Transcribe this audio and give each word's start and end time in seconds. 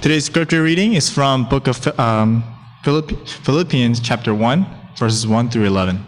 Today's 0.00 0.24
scripture 0.24 0.62
reading 0.62 0.94
is 0.94 1.10
from 1.10 1.46
book 1.46 1.66
of 1.66 1.86
um, 2.00 2.42
Philipp- 2.84 3.28
Philippians 3.28 4.00
chapter 4.00 4.34
1, 4.34 4.66
verses 4.96 5.26
1 5.26 5.50
through 5.50 5.66
11. 5.66 6.02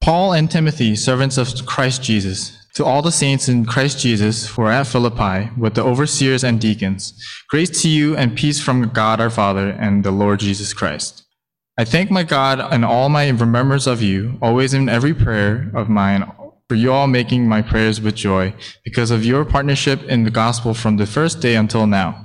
Paul 0.00 0.32
and 0.32 0.48
Timothy, 0.48 0.94
servants 0.94 1.36
of 1.36 1.66
Christ 1.66 2.04
Jesus, 2.04 2.56
to 2.76 2.84
all 2.84 3.02
the 3.02 3.10
saints 3.10 3.48
in 3.48 3.66
Christ 3.66 3.98
Jesus 3.98 4.50
who 4.50 4.62
are 4.62 4.70
at 4.70 4.86
Philippi, 4.86 5.50
with 5.58 5.74
the 5.74 5.82
overseers 5.82 6.44
and 6.44 6.60
deacons, 6.60 7.12
grace 7.48 7.82
to 7.82 7.88
you 7.88 8.16
and 8.16 8.36
peace 8.36 8.62
from 8.62 8.90
God 8.90 9.20
our 9.20 9.30
Father 9.30 9.70
and 9.70 10.04
the 10.04 10.12
Lord 10.12 10.38
Jesus 10.38 10.72
Christ. 10.72 11.24
I 11.76 11.84
thank 11.84 12.08
my 12.08 12.22
God 12.22 12.72
in 12.72 12.84
all 12.84 13.08
my 13.08 13.30
remembrance 13.30 13.88
of 13.88 14.00
you, 14.00 14.38
always 14.40 14.74
in 14.74 14.88
every 14.88 15.12
prayer 15.12 15.72
of 15.74 15.88
mine, 15.88 16.30
for 16.70 16.76
you 16.76 16.92
all 16.92 17.08
making 17.08 17.48
my 17.48 17.60
prayers 17.60 18.00
with 18.00 18.14
joy, 18.14 18.54
because 18.84 19.10
of 19.10 19.24
your 19.24 19.44
partnership 19.44 20.04
in 20.04 20.22
the 20.22 20.30
gospel 20.30 20.72
from 20.72 20.98
the 20.98 21.04
first 21.04 21.40
day 21.40 21.56
until 21.56 21.84
now. 21.84 22.24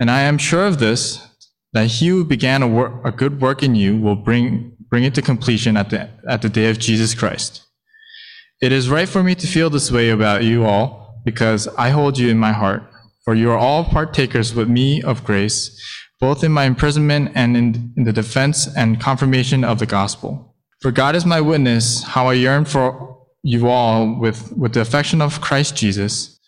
And 0.00 0.10
I 0.10 0.22
am 0.22 0.38
sure 0.38 0.66
of 0.66 0.80
this, 0.80 1.24
that 1.72 1.86
he 1.86 2.08
who 2.08 2.24
began 2.24 2.64
a, 2.64 3.06
a 3.06 3.12
good 3.12 3.40
work 3.40 3.62
in 3.62 3.76
you 3.76 3.96
will 3.96 4.16
bring, 4.16 4.76
bring 4.90 5.04
it 5.04 5.14
to 5.14 5.22
completion 5.22 5.76
at 5.76 5.90
the, 5.90 6.10
at 6.28 6.42
the 6.42 6.48
day 6.48 6.68
of 6.68 6.80
Jesus 6.80 7.14
Christ. 7.14 7.62
It 8.60 8.72
is 8.72 8.90
right 8.90 9.08
for 9.08 9.22
me 9.22 9.36
to 9.36 9.46
feel 9.46 9.70
this 9.70 9.92
way 9.92 10.10
about 10.10 10.42
you 10.42 10.64
all, 10.64 11.22
because 11.24 11.68
I 11.78 11.90
hold 11.90 12.18
you 12.18 12.30
in 12.30 12.38
my 12.38 12.50
heart, 12.50 12.82
for 13.24 13.36
you 13.36 13.52
are 13.52 13.56
all 13.56 13.84
partakers 13.84 14.52
with 14.52 14.68
me 14.68 15.00
of 15.00 15.22
grace, 15.22 15.80
both 16.18 16.42
in 16.42 16.50
my 16.50 16.64
imprisonment 16.64 17.30
and 17.36 17.56
in, 17.56 17.94
in 17.96 18.02
the 18.02 18.12
defense 18.12 18.66
and 18.76 19.00
confirmation 19.00 19.62
of 19.62 19.78
the 19.78 19.86
gospel. 19.86 20.56
For 20.82 20.90
God 20.90 21.14
is 21.14 21.24
my 21.24 21.40
witness, 21.40 22.02
how 22.02 22.26
I 22.26 22.32
yearn 22.32 22.64
for 22.64 23.13
you 23.44 23.68
all 23.68 24.18
with, 24.18 24.52
with 24.56 24.72
the 24.72 24.80
affection 24.80 25.20
of 25.20 25.40
Christ 25.42 25.76
Jesus. 25.76 26.40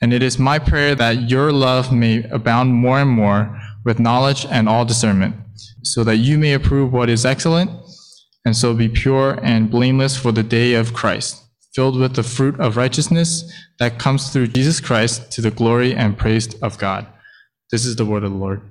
And 0.00 0.14
it 0.14 0.22
is 0.22 0.38
my 0.38 0.58
prayer 0.58 0.94
that 0.94 1.28
your 1.28 1.52
love 1.52 1.92
may 1.92 2.24
abound 2.30 2.72
more 2.72 3.00
and 3.00 3.10
more 3.10 3.60
with 3.84 4.00
knowledge 4.00 4.46
and 4.46 4.68
all 4.68 4.84
discernment, 4.84 5.36
so 5.82 6.02
that 6.04 6.16
you 6.16 6.38
may 6.38 6.54
approve 6.54 6.92
what 6.92 7.10
is 7.10 7.26
excellent, 7.26 7.70
and 8.44 8.56
so 8.56 8.72
be 8.74 8.88
pure 8.88 9.38
and 9.42 9.70
blameless 9.70 10.16
for 10.16 10.32
the 10.32 10.42
day 10.42 10.72
of 10.74 10.94
Christ, 10.94 11.42
filled 11.74 11.98
with 11.98 12.14
the 12.14 12.22
fruit 12.22 12.58
of 12.58 12.76
righteousness 12.76 13.52
that 13.78 13.98
comes 13.98 14.30
through 14.30 14.48
Jesus 14.48 14.80
Christ 14.80 15.30
to 15.32 15.42
the 15.42 15.50
glory 15.50 15.94
and 15.94 16.16
praise 16.16 16.54
of 16.62 16.78
God. 16.78 17.06
This 17.70 17.84
is 17.84 17.96
the 17.96 18.06
word 18.06 18.24
of 18.24 18.32
the 18.32 18.38
Lord. 18.38 18.62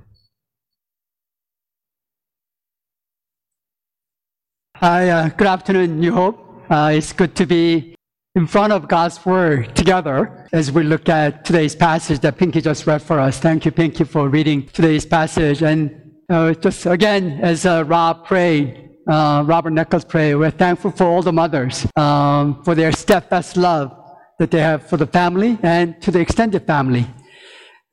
Hi, 4.78 5.10
uh, 5.10 5.30
good 5.30 5.48
afternoon, 5.48 6.00
New 6.00 6.14
Hope. 6.14 6.47
Uh, 6.70 6.92
it's 6.94 7.14
good 7.14 7.34
to 7.34 7.46
be 7.46 7.96
in 8.36 8.46
front 8.46 8.74
of 8.74 8.90
God's 8.90 9.26
Word 9.26 9.74
together 9.74 10.46
as 10.52 10.70
we 10.70 10.84
look 10.84 11.08
at 11.08 11.46
today's 11.46 11.78
passage 11.78 12.20
that 12.20 12.38
Pinky 12.38 12.60
just 12.60 12.86
read 12.86 13.02
for 13.02 13.22
us. 13.22 13.40
Thank 13.40 13.64
you, 13.64 13.72
Pinky, 13.72 14.04
for 14.04 14.28
reading 14.28 14.68
today's 14.68 15.06
passage. 15.06 15.64
And 15.64 16.12
uh, 16.30 16.54
just 16.56 16.86
again, 16.86 17.40
as 17.42 17.66
uh, 17.66 17.86
Rob 17.88 18.26
prayed, 18.26 18.90
uh, 19.08 19.44
Robert 19.48 19.70
Nichols 19.70 20.04
prayed, 20.04 20.36
we're 20.36 20.52
thankful 20.52 20.92
for 20.92 21.06
all 21.06 21.22
the 21.22 21.32
mothers 21.32 21.88
um, 21.96 22.62
for 22.66 22.76
their 22.76 22.92
steadfast 22.92 23.56
love 23.56 23.98
that 24.38 24.52
they 24.52 24.60
have 24.60 24.86
for 24.86 24.98
the 24.98 25.08
family 25.08 25.58
and 25.64 26.02
to 26.02 26.12
the 26.12 26.20
extended 26.20 26.68
family. 26.68 27.08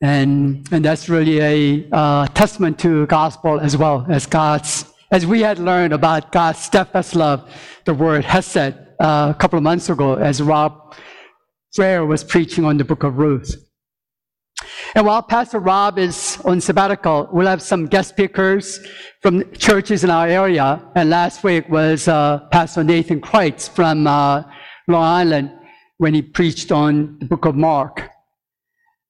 And, 0.01 0.67
and 0.73 0.85
that's 0.85 1.09
really 1.09 1.39
a 1.41 1.89
uh, 1.93 2.27
testament 2.27 2.81
to 2.81 3.07
gospel 3.07 3.61
as 3.61 3.77
well 3.77 4.05
as 4.11 4.27
God's 4.27 4.93
as 5.15 5.25
we 5.25 5.43
had 5.43 5.61
learned 5.61 5.93
about 5.93 6.33
God's 6.33 6.59
steadfast 6.59 7.15
love, 7.15 7.49
the 7.85 7.95
word 7.95 8.25
hesed 8.25 8.57
uh, 8.57 9.33
a 9.35 9.37
couple 9.39 9.57
of 9.57 9.63
months 9.63 9.89
ago 9.91 10.15
as 10.15 10.41
Rob 10.43 10.95
Frere 11.75 12.07
was 12.07 12.25
preaching 12.25 12.65
on 12.65 12.77
the 12.77 12.85
book 12.85 13.03
of 13.03 13.19
Ruth. 13.19 13.57
And 14.95 15.05
while 15.05 15.23
Pastor 15.23 15.59
Rob 15.59 15.99
is 15.99 16.39
on 16.45 16.61
sabbatical, 16.61 17.29
we'll 17.33 17.49
have 17.49 17.61
some 17.61 17.87
guest 17.87 18.11
speakers 18.11 18.79
from 19.21 19.51
churches 19.53 20.05
in 20.05 20.11
our 20.11 20.29
area. 20.29 20.81
And 20.95 21.11
last 21.11 21.43
week 21.43 21.69
was 21.69 22.07
uh, 22.07 22.41
Pastor 22.53 22.85
Nathan 22.85 23.21
Kreitz 23.21 23.69
from 23.69 24.07
uh, 24.07 24.45
Long 24.87 25.03
Island 25.03 25.51
when 25.99 26.15
he 26.15 26.23
preached 26.23 26.71
on 26.71 27.19
the 27.19 27.27
book 27.27 27.45
of 27.45 27.57
Mark. 27.57 28.09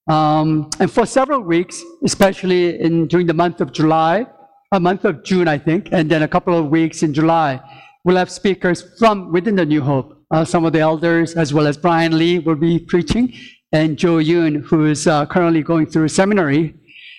Um, 0.09 0.71
and 0.81 0.91
for 0.91 1.07
several 1.07 1.41
weeks, 1.41 1.83
especially 2.03 2.81
in, 2.81 3.07
during 3.07 3.27
the 3.27 3.35
month 3.35 3.61
of 3.61 3.73
July, 3.73 4.27
a 4.73 4.81
month 4.81 5.05
of 5.05 5.23
June, 5.23 5.49
I 5.49 5.59
think, 5.59 5.91
and 5.93 6.11
then 6.11 6.23
a 6.23 6.29
couple 6.29 6.57
of 6.59 6.69
weeks 6.69 7.03
in 7.03 7.15
July. 7.15 7.61
We'll 8.05 8.17
have 8.17 8.31
speakers 8.31 8.85
from 8.99 9.33
within 9.33 9.57
the 9.57 9.65
New 9.65 9.81
Hope. 9.81 10.21
Uh, 10.31 10.45
some 10.45 10.67
of 10.67 10.75
the 10.75 10.81
elders, 10.81 11.35
as 11.35 11.55
well 11.55 11.67
as 11.67 11.79
Brian 11.79 12.19
Lee, 12.19 12.39
will 12.39 12.55
be 12.55 12.79
preaching, 12.79 13.33
and 13.73 13.97
Joe 13.97 14.17
Yoon, 14.17 14.63
who 14.63 14.85
is 14.85 15.07
uh, 15.07 15.25
currently 15.25 15.63
going 15.63 15.87
through 15.87 16.09
seminary, 16.09 16.75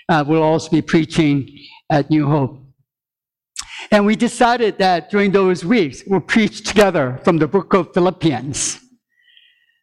uh, 0.10 0.24
will 0.28 0.44
also 0.44 0.70
be 0.70 0.84
preaching 0.84 1.50
at 1.90 2.10
New 2.12 2.28
Hope. 2.28 2.62
And 3.92 4.06
we 4.06 4.16
decided 4.16 4.78
that 4.78 5.10
during 5.10 5.32
those 5.32 5.66
weeks, 5.66 6.04
we'll 6.06 6.20
preach 6.20 6.64
together 6.64 7.20
from 7.24 7.38
the 7.38 7.48
book 7.48 7.74
of 7.74 7.94
Philippians. 7.94 8.80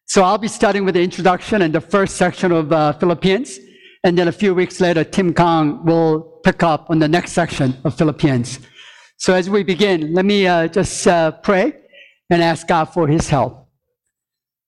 So 0.05 0.23
I'll 0.23 0.37
be 0.37 0.47
starting 0.47 0.85
with 0.85 0.95
the 0.95 1.03
introduction 1.03 1.63
and 1.63 1.73
the 1.73 1.81
first 1.81 2.15
section 2.15 2.51
of 2.51 2.71
uh, 2.71 2.93
Philippians. 2.93 3.59
And 4.03 4.17
then 4.17 4.27
a 4.27 4.31
few 4.31 4.53
weeks 4.53 4.79
later, 4.79 5.03
Tim 5.03 5.33
Kang 5.33 5.83
will 5.85 6.39
pick 6.43 6.63
up 6.63 6.89
on 6.89 6.99
the 6.99 7.07
next 7.07 7.31
section 7.31 7.75
of 7.83 7.97
Philippians. 7.97 8.59
So 9.23 9.33
as 9.33 9.49
we 9.49 9.63
begin, 9.63 10.13
let 10.13 10.25
me 10.25 10.45
uh, 10.45 10.67
just 10.67 11.07
uh, 11.07 11.31
pray 11.31 11.73
and 12.29 12.43
ask 12.43 12.67
God 12.67 12.91
for 12.91 13.07
his 13.07 13.29
help. 13.29 13.69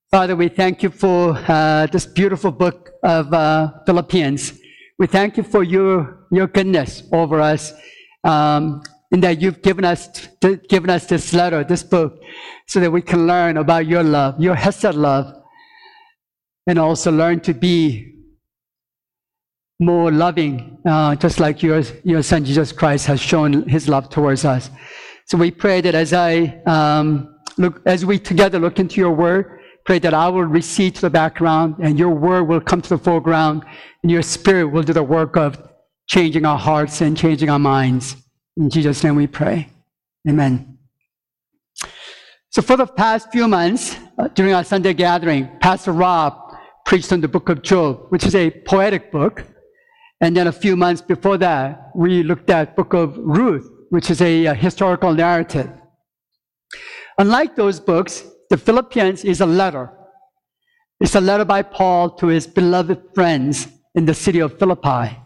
Father, 0.10 0.34
we 0.34 0.48
thank 0.48 0.82
you 0.82 0.90
for 0.92 1.38
uh, 1.50 1.88
this 1.88 2.06
beautiful 2.06 2.52
book 2.52 2.92
of 3.04 3.34
uh, 3.34 3.74
Philippians. 3.86 4.58
We 4.98 5.08
thank 5.08 5.36
you 5.36 5.44
for 5.44 5.62
your, 5.62 6.26
your 6.32 6.48
goodness 6.48 7.04
over 7.12 7.42
us, 7.42 7.74
um, 8.24 8.82
in 9.12 9.20
that 9.20 9.42
you've 9.42 9.62
given 9.62 9.84
us, 9.84 10.08
given 10.70 10.90
us 10.90 11.06
this 11.06 11.34
letter, 11.34 11.66
this 11.66 11.84
book, 11.84 12.18
so 12.66 12.80
that 12.80 12.90
we 12.90 13.02
can 13.02 13.28
learn 13.28 13.58
about 13.58 13.88
your 13.88 14.04
love, 14.04 14.40
your 14.40 14.56
Hesed 14.56 14.96
love, 14.96 15.34
and 16.66 16.80
also 16.80 17.12
learn 17.12 17.42
to 17.42 17.54
be 17.54 18.15
more 19.80 20.12
loving, 20.12 20.78
uh, 20.86 21.16
just 21.16 21.40
like 21.40 21.62
your, 21.62 21.82
your 22.04 22.24
son 22.24 22.46
Jesus 22.46 22.72
Christ 22.72 23.06
has 23.08 23.20
shown 23.20 23.68
his 23.68 23.90
love 23.90 24.10
towards 24.10 24.46
us. 24.46 24.70
So 25.26 25.38
we 25.38 25.52
pray 25.52 25.82
that 25.82 25.96
as 25.96 26.14
I 26.14 26.62
um, 26.66 27.36
look, 27.58 27.82
as 27.86 28.06
we 28.06 28.20
together 28.20 28.60
look 28.60 28.80
into 28.80 29.02
your 29.02 29.12
word, 29.12 29.60
pray 29.86 30.00
that 30.00 30.14
I 30.14 30.30
will 30.30 30.44
recede 30.44 30.96
to 30.96 31.02
the 31.02 31.10
background 31.10 31.76
and 31.80 32.00
your 32.00 32.10
word 32.10 32.44
will 32.44 32.62
come 32.62 32.82
to 32.82 32.90
the 32.90 32.98
foreground 32.98 33.64
and 34.04 34.12
your 34.12 34.22
spirit 34.22 34.68
will 34.68 34.84
do 34.84 34.94
the 34.94 35.04
work 35.04 35.36
of 35.36 35.58
changing 36.08 36.46
our 36.46 36.58
hearts 36.58 37.02
and 37.02 37.18
changing 37.18 37.50
our 37.50 37.60
minds. 37.60 38.16
In 38.58 38.70
Jesus' 38.70 39.04
name 39.04 39.16
we 39.16 39.28
pray. 39.28 39.70
Amen. 40.28 40.78
So 42.50 42.62
for 42.62 42.78
the 42.78 42.88
past 42.88 43.32
few 43.32 43.48
months, 43.48 43.98
uh, 44.18 44.30
during 44.30 44.54
our 44.54 44.64
Sunday 44.64 44.94
gathering, 44.94 45.50
Pastor 45.60 45.92
Rob 45.92 46.34
preached 46.86 47.12
on 47.12 47.20
the 47.20 47.28
book 47.28 47.50
of 47.50 47.62
Job, 47.62 48.06
which 48.10 48.26
is 48.26 48.34
a 48.36 48.50
poetic 48.50 49.12
book. 49.12 49.44
And 50.22 50.36
then 50.36 50.48
a 50.48 50.52
few 50.52 50.76
months 50.76 51.02
before 51.02 51.38
that, 51.38 51.92
we 51.96 52.24
looked 52.24 52.50
at 52.50 52.76
book 52.76 52.94
of 52.94 53.18
Ruth, 53.18 53.70
which 53.90 54.10
is 54.10 54.22
a, 54.22 54.46
a 54.46 54.54
historical 54.54 55.14
narrative. 55.14 55.70
Unlike 57.18 57.56
those 57.56 57.80
books, 57.80 58.24
the 58.50 58.58
Philippians 58.58 59.24
is 59.24 59.42
a 59.42 59.46
letter. 59.46 59.92
It's 61.00 61.16
a 61.16 61.22
letter 61.22 61.46
by 61.46 61.62
Paul 61.62 62.12
to 62.12 62.28
his 62.28 62.48
beloved 62.48 63.02
friends 63.14 63.68
in 63.96 64.06
the 64.06 64.14
city 64.14 64.40
of 64.40 64.58
Philippi. 64.58 65.18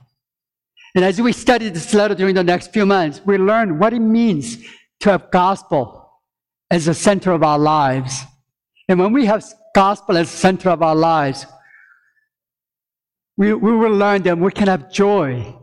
And 0.96 1.06
as 1.06 1.22
we 1.22 1.34
study 1.34 1.70
this 1.70 1.94
letter 1.94 2.16
during 2.16 2.36
the 2.36 2.44
next 2.44 2.74
few 2.74 2.86
months, 2.86 3.22
we 3.26 3.38
learn 3.38 3.78
what 3.78 3.94
it 3.94 4.00
means 4.00 4.58
to 5.02 5.12
have 5.12 5.32
gospel 5.32 6.12
as 6.72 6.86
the 6.86 6.94
center 6.94 7.32
of 7.32 7.44
our 7.44 7.60
lives. 7.60 8.24
And 8.88 9.00
when 9.00 9.14
we 9.14 9.26
have 9.28 9.44
gospel 9.76 10.18
as 10.18 10.32
the 10.32 10.38
center 10.38 10.70
of 10.70 10.82
our 10.82 10.96
lives, 10.96 11.46
we, 13.40 13.54
we 13.54 13.72
will 13.72 13.96
learn 13.96 14.22
that 14.24 14.38
we 14.38 14.52
can 14.52 14.68
have 14.68 14.92
joy 14.92 15.56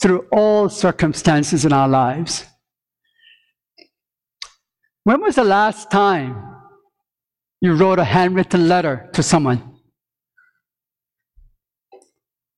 through 0.00 0.28
all 0.30 0.68
circumstances 0.68 1.64
in 1.64 1.72
our 1.72 1.88
lives. 1.88 2.46
When 5.02 5.20
was 5.20 5.34
the 5.34 5.42
last 5.42 5.90
time 5.90 6.40
you 7.60 7.74
wrote 7.74 7.98
a 7.98 8.04
handwritten 8.04 8.68
letter 8.68 9.10
to 9.12 9.24
someone? 9.24 9.80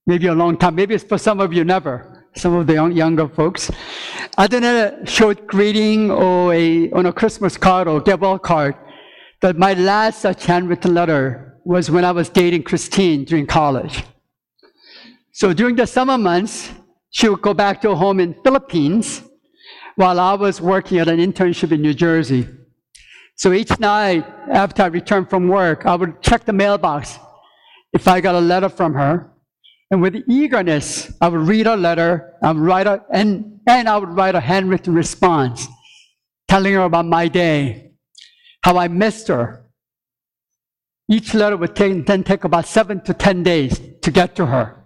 Maybe 0.07 0.27
a 0.27 0.35
long 0.35 0.59
time. 0.59 0.75
Maybe 0.75 0.97
it's 0.97 1.05
for 1.05 1.17
some 1.17 1.41
of 1.41 1.55
you, 1.55 1.65
never. 1.65 2.27
Some 2.37 2.53
of 2.53 2.67
the 2.67 2.75
young, 2.75 2.93
younger 2.93 3.29
folks. 3.29 3.71
Other 4.37 4.61
than 4.61 5.03
a 5.03 5.07
short 5.07 5.47
greeting 5.47 6.11
or 6.11 6.53
a, 6.53 6.91
on 6.91 7.07
a 7.07 7.13
Christmas 7.13 7.57
card 7.57 7.89
or 7.89 8.03
farewell 8.03 8.39
card, 8.39 8.75
that 9.41 9.57
my 9.57 9.73
last 9.73 10.21
such 10.21 10.45
handwritten 10.45 10.93
letter 10.93 11.59
was 11.65 11.91
when 11.91 12.05
I 12.05 12.13
was 12.13 12.29
dating 12.29 12.65
Christine 12.65 13.25
during 13.25 13.47
college. 13.47 14.05
So 15.43 15.53
during 15.53 15.75
the 15.75 15.89
summer 15.89 16.17
months, 16.17 16.71
she 17.11 17.29
would 17.29 17.43
go 17.43 17.53
back 17.53 17.81
to 17.81 17.89
her 17.89 17.97
home 17.97 18.21
in 18.21 18.33
Philippines 18.45 19.25
while 19.97 20.21
I 20.21 20.35
was 20.35 20.61
working 20.61 20.99
at 20.99 21.09
an 21.09 21.19
internship 21.19 21.73
in 21.73 21.83
New 21.83 21.95
Jersey. 21.95 22.47
So 23.35 23.53
each 23.53 23.77
night 23.81 24.25
after 24.53 24.85
I 24.85 24.87
returned 24.87 25.29
from 25.29 25.49
work, 25.49 25.85
I 25.85 25.97
would 25.97 26.23
check 26.23 26.45
the 26.45 26.53
mailbox 26.53 27.19
if 27.93 28.07
I 28.07 28.21
got 28.21 28.37
a 28.37 28.41
letter 28.41 28.69
from 28.69 28.95
her, 28.95 29.33
and 29.91 30.01
with 30.01 30.15
eagerness, 30.29 31.13
I 31.21 31.27
would 31.27 31.49
read 31.49 31.67
her 31.67 31.77
letter, 31.77 32.35
I 32.41 32.53
would 32.53 32.63
write 32.63 32.87
a, 32.87 33.03
and, 33.11 33.59
and 33.67 33.89
I 33.89 33.99
would 33.99 34.11
write 34.11 34.37
a 34.37 34.41
handwritten 34.41 34.95
response, 34.95 35.67
telling 36.47 36.75
her 36.75 36.83
about 36.83 37.07
my 37.07 37.27
day, 37.27 37.95
how 38.63 38.77
I 38.77 38.87
missed 38.87 39.27
her. 39.27 39.69
Each 41.09 41.35
letter 41.35 41.57
would 41.57 41.75
take, 41.75 42.07
then 42.07 42.23
take 42.23 42.45
about 42.45 42.67
seven 42.67 43.01
to 43.01 43.13
ten 43.13 43.43
days 43.43 43.81
to 44.03 44.13
get 44.13 44.37
to 44.37 44.47
her. 44.47 44.79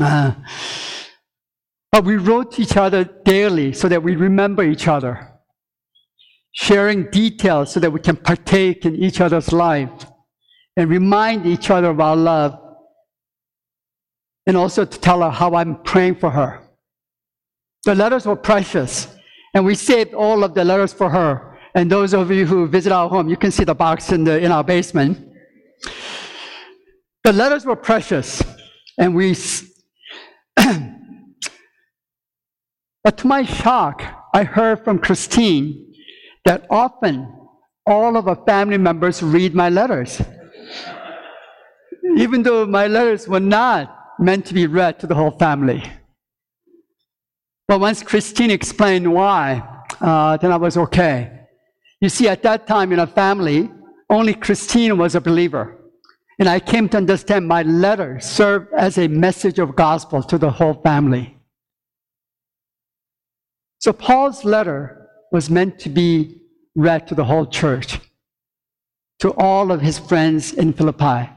Uh, 0.00 0.32
but 1.90 2.04
we 2.04 2.16
wrote 2.16 2.58
each 2.58 2.76
other 2.76 3.04
daily 3.24 3.72
so 3.72 3.88
that 3.88 4.02
we 4.02 4.14
remember 4.14 4.62
each 4.62 4.86
other, 4.86 5.40
sharing 6.52 7.10
details 7.10 7.72
so 7.72 7.80
that 7.80 7.90
we 7.90 8.00
can 8.00 8.16
partake 8.16 8.84
in 8.84 8.94
each 8.94 9.20
other's 9.20 9.52
life 9.52 10.06
and 10.76 10.90
remind 10.90 11.46
each 11.46 11.70
other 11.70 11.90
of 11.90 12.00
our 12.00 12.14
love, 12.16 12.58
and 14.46 14.56
also 14.56 14.84
to 14.84 15.00
tell 15.00 15.22
her 15.22 15.30
how 15.30 15.54
I'm 15.54 15.82
praying 15.82 16.16
for 16.16 16.30
her. 16.30 16.60
The 17.84 17.94
letters 17.94 18.26
were 18.26 18.36
precious, 18.36 19.08
and 19.54 19.64
we 19.64 19.74
saved 19.74 20.14
all 20.14 20.44
of 20.44 20.54
the 20.54 20.64
letters 20.64 20.92
for 20.92 21.10
her. 21.10 21.58
And 21.74 21.90
those 21.90 22.14
of 22.14 22.30
you 22.30 22.46
who 22.46 22.66
visit 22.66 22.92
our 22.92 23.08
home, 23.08 23.28
you 23.28 23.36
can 23.36 23.50
see 23.50 23.64
the 23.64 23.74
box 23.74 24.12
in, 24.12 24.24
the, 24.24 24.38
in 24.38 24.52
our 24.52 24.64
basement. 24.64 25.18
The 27.24 27.32
letters 27.32 27.64
were 27.66 27.76
precious, 27.76 28.42
and 28.98 29.14
we 29.14 29.34
But 33.04 33.16
to 33.18 33.26
my 33.26 33.42
shock, 33.42 34.02
I 34.34 34.44
heard 34.44 34.84
from 34.84 34.98
Christine 34.98 35.94
that 36.44 36.66
often 36.68 37.32
all 37.86 38.18
of 38.18 38.28
our 38.28 38.44
family 38.44 38.76
members 38.76 39.22
read 39.22 39.54
my 39.54 39.70
letters. 39.70 40.20
Even 42.16 42.42
though 42.42 42.66
my 42.66 42.86
letters 42.86 43.26
were 43.26 43.40
not 43.40 43.96
meant 44.18 44.44
to 44.46 44.52
be 44.52 44.66
read 44.66 44.98
to 45.00 45.06
the 45.06 45.14
whole 45.14 45.30
family. 45.30 45.82
But 47.66 47.80
once 47.80 48.02
Christine 48.02 48.50
explained 48.50 49.10
why, 49.10 49.62
uh, 50.00 50.36
then 50.36 50.52
I 50.52 50.56
was 50.56 50.76
okay. 50.76 51.46
You 52.00 52.08
see, 52.08 52.28
at 52.28 52.42
that 52.42 52.66
time 52.66 52.92
in 52.92 53.00
our 53.00 53.06
family, 53.06 53.70
only 54.10 54.34
Christine 54.34 54.98
was 54.98 55.14
a 55.14 55.20
believer. 55.20 55.77
And 56.38 56.48
I 56.48 56.60
came 56.60 56.88
to 56.90 56.96
understand 56.96 57.48
my 57.48 57.62
letter 57.62 58.20
served 58.20 58.72
as 58.76 58.96
a 58.96 59.08
message 59.08 59.58
of 59.58 59.74
gospel 59.74 60.22
to 60.22 60.38
the 60.38 60.50
whole 60.50 60.74
family. 60.74 61.36
So 63.80 63.92
Paul's 63.92 64.44
letter 64.44 65.08
was 65.32 65.50
meant 65.50 65.78
to 65.80 65.88
be 65.88 66.42
read 66.76 67.08
to 67.08 67.14
the 67.14 67.24
whole 67.24 67.46
church, 67.46 67.98
to 69.18 69.30
all 69.32 69.72
of 69.72 69.80
his 69.80 69.98
friends 69.98 70.52
in 70.52 70.72
Philippi. 70.72 71.28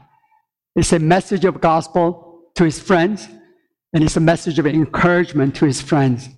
It's 0.76 0.92
a 0.92 0.98
message 0.98 1.44
of 1.44 1.60
gospel 1.60 2.44
to 2.54 2.64
his 2.64 2.78
friends, 2.78 3.28
and 3.92 4.04
it's 4.04 4.16
a 4.16 4.20
message 4.20 4.58
of 4.58 4.66
encouragement 4.66 5.56
to 5.56 5.66
his 5.66 5.80
friends. 5.80 6.28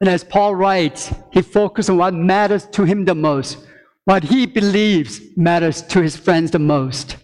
And 0.00 0.08
as 0.08 0.24
Paul 0.24 0.54
writes, 0.54 1.12
he 1.30 1.42
focused 1.42 1.88
on 1.90 1.98
what 1.98 2.14
matters 2.14 2.66
to 2.72 2.84
him 2.84 3.04
the 3.04 3.14
most, 3.14 3.58
what 4.04 4.24
he 4.24 4.46
believes 4.46 5.20
matters 5.36 5.82
to 5.82 6.02
his 6.02 6.16
friends 6.16 6.50
the 6.50 6.58
most, 6.58 7.16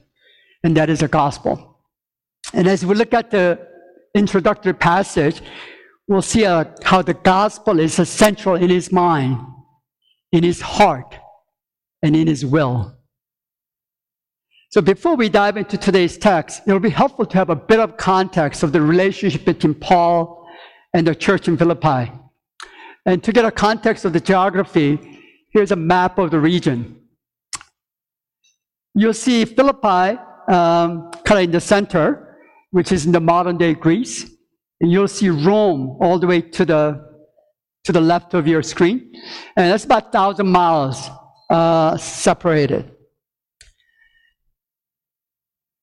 and 0.65 0.77
that 0.77 0.91
is 0.91 1.01
the 1.01 1.09
gospel. 1.09 1.79
And 2.53 2.67
as 2.67 2.85
we 2.85 2.95
look 2.95 3.15
at 3.15 3.31
the 3.31 3.67
introductory 4.15 4.75
passage, 4.75 5.41
we'll 6.09 6.23
see 6.23 6.45
uh, 6.45 6.65
how 6.83 7.03
the 7.03 7.15
gospel 7.15 7.79
is 7.79 7.99
essential 7.99 8.55
in 8.55 8.71
his 8.71 8.91
mind, 8.91 9.39
in 10.33 10.43
his 10.43 10.61
heart, 10.61 11.15
and 12.03 12.17
in 12.17 12.27
his 12.27 12.45
will. 12.45 12.97
So 14.71 14.81
before 14.81 15.17
we 15.17 15.29
dive 15.29 15.57
into 15.57 15.77
today's 15.77 16.17
text, 16.17 16.63
it 16.67 16.73
will 16.73 16.81
be 16.81 16.91
helpful 16.91 17.27
to 17.27 17.37
have 17.37 17.51
a 17.51 17.57
bit 17.57 17.81
of 17.81 17.97
context 17.97 18.63
of 18.63 18.73
the 18.73 18.81
relationship 18.81 19.45
between 19.45 19.75
Paul 19.75 20.49
and 20.95 21.07
the 21.07 21.15
church 21.15 21.49
in 21.49 21.57
Philippi. 21.57 22.13
And 23.05 23.23
to 23.25 23.33
get 23.33 23.45
a 23.45 23.51
context 23.51 24.05
of 24.05 24.13
the 24.13 24.21
geography, 24.21 25.10
here's 25.51 25.73
a 25.73 25.77
map 25.77 26.19
of 26.19 26.31
the 26.31 26.41
region. 26.41 27.01
You'll 28.95 29.15
see 29.15 29.45
Philippi 29.45 30.19
um, 30.49 31.11
kind 31.25 31.39
of 31.39 31.45
in 31.45 31.51
the 31.53 31.61
center, 31.61 32.39
which 32.71 32.93
is 32.93 33.07
in 33.07 33.13
the 33.13 33.21
modern 33.21 33.57
day 33.57 33.75
Greece. 33.75 34.31
And 34.81 34.91
you'll 34.91 35.09
see 35.09 35.29
Rome 35.29 35.97
all 36.01 36.19
the 36.19 36.27
way 36.27 36.41
to 36.41 36.65
the, 36.65 37.07
to 37.85 37.93
the 37.93 38.01
left 38.01 38.35
of 38.35 38.47
your 38.49 38.63
screen. 38.63 39.13
And 39.57 39.71
that's 39.71 39.85
about 39.85 40.05
1,000 40.05 40.47
miles 40.47 41.09
uh, 41.51 41.97
separated. 41.97 42.93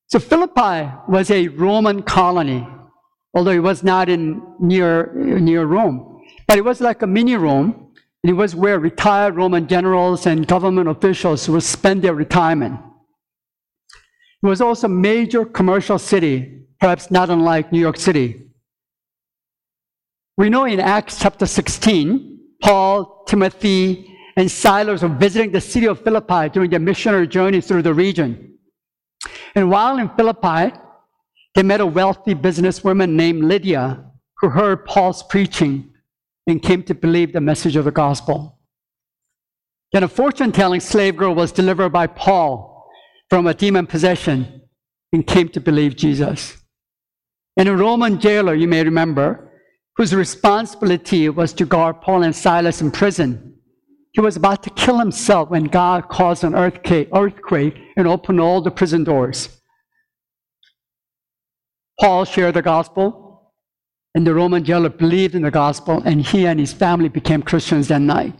So 0.08 0.20
Philippi 0.20 0.90
was 1.08 1.30
a 1.30 1.50
Roman 1.50 2.02
colony, 2.02 2.66
although 3.34 3.52
it 3.52 3.60
was 3.60 3.84
not 3.84 4.10
in 4.10 4.42
near, 4.60 5.12
near 5.14 5.66
Rome. 5.66 6.24
But 6.48 6.58
it 6.58 6.64
was 6.64 6.80
like 6.80 7.02
a 7.02 7.08
mini 7.08 7.36
Rome, 7.36 7.87
it 8.24 8.34
was 8.34 8.56
where 8.56 8.80
retired 8.80 9.36
Roman 9.36 9.68
generals 9.68 10.26
and 10.26 10.48
government 10.48 10.90
officials 10.90 11.48
would 11.48 11.64
spend 11.64 12.02
their 12.02 12.14
retirement. 12.14 12.80
It 14.44 14.48
was 14.48 14.62
also 14.62 14.88
a 14.88 14.90
major 14.90 15.46
commercial 15.46 15.98
city, 15.98 16.64
perhaps 16.80 17.10
not 17.10 17.30
unlike 17.30 17.72
New 17.72 17.80
York 17.80 17.98
City. 17.98 18.44
We 20.38 20.50
know 20.50 20.66
in 20.66 20.80
Acts 20.80 21.20
chapter 21.20 21.46
16, 21.46 22.40
Paul, 22.62 23.24
Timothy, 23.28 24.14
and 24.36 24.52
Silas 24.52 25.02
were 25.02 25.10
visiting 25.10 25.52
the 25.52 25.62
city 25.62 25.88
of 25.88 26.02
Philippi 26.02 26.50
during 26.50 26.70
their 26.70 26.80
missionary 26.80 27.28
journey 27.28 27.62
through 27.62 27.82
the 27.82 27.94
region. 27.94 28.58
And 29.56 29.72
while 29.72 29.98
in 29.98 30.10
Philippi, 30.10 30.78
they 31.56 31.64
met 31.64 31.82
a 31.82 31.86
wealthy 31.86 32.36
businesswoman 32.36 33.14
named 33.14 33.44
Lydia 33.44 34.04
who 34.38 34.50
heard 34.50 34.86
Paul's 34.86 35.24
preaching 35.24 35.90
and 36.48 36.62
came 36.62 36.82
to 36.84 36.96
believe 36.96 37.34
the 37.34 37.42
message 37.42 37.76
of 37.76 37.86
the 37.86 37.92
gospel. 37.92 38.58
Then 39.92 40.04
a 40.04 40.08
fortune 40.08 40.52
telling 40.52 40.80
slave 40.80 41.18
girl 41.18 41.36
was 41.36 41.52
delivered 41.52 41.90
by 41.90 42.08
Paul 42.08 42.90
from 43.30 43.48
a 43.48 43.54
demon 43.54 43.86
possession 43.86 44.62
and 45.12 45.28
came 45.28 45.50
to 45.50 45.60
believe 45.60 45.96
Jesus. 45.96 46.58
And 47.58 47.68
a 47.68 47.76
Roman 47.76 48.20
jailer, 48.20 48.54
you 48.56 48.68
may 48.68 48.84
remember, 48.84 49.52
whose 49.96 50.14
responsibility 50.14 51.28
was 51.28 51.54
to 51.54 51.66
guard 51.66 52.02
Paul 52.02 52.24
and 52.24 52.36
Silas 52.36 52.82
in 52.82 52.92
prison. 52.92 53.56
He 54.12 54.22
was 54.22 54.36
about 54.36 54.64
to 54.64 54.70
kill 54.70 55.00
himself 55.00 55.50
when 55.50 55.66
God 55.66 56.10
caused 56.10 56.44
an 56.44 56.56
earthquake, 56.56 57.10
earthquake 57.14 57.76
and 57.98 58.08
opened 58.08 58.40
all 58.40 58.62
the 58.62 58.72
prison 58.72 59.04
doors. 59.04 59.50
Paul 62.00 62.26
shared 62.26 62.54
the 62.54 62.62
gospel, 62.62 63.27
and 64.16 64.26
the 64.26 64.34
Roman 64.34 64.64
jailer 64.64 64.90
believed 64.90 65.36
in 65.36 65.44
the 65.44 65.52
gospel, 65.52 66.02
and 66.06 66.22
he 66.22 66.48
and 66.48 66.60
his 66.60 66.74
family 66.74 67.10
became 67.10 67.42
Christians 67.42 67.88
that 67.90 68.02
night. 68.02 68.34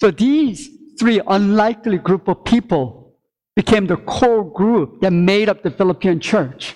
So 0.00 0.10
these 0.10 0.68
three 0.98 1.20
unlikely 1.26 1.98
group 1.98 2.28
of 2.28 2.44
people 2.44 3.16
became 3.56 3.86
the 3.86 3.96
core 3.96 4.44
group 4.44 5.00
that 5.00 5.12
made 5.12 5.48
up 5.48 5.62
the 5.62 5.70
Philippian 5.70 6.20
church, 6.20 6.74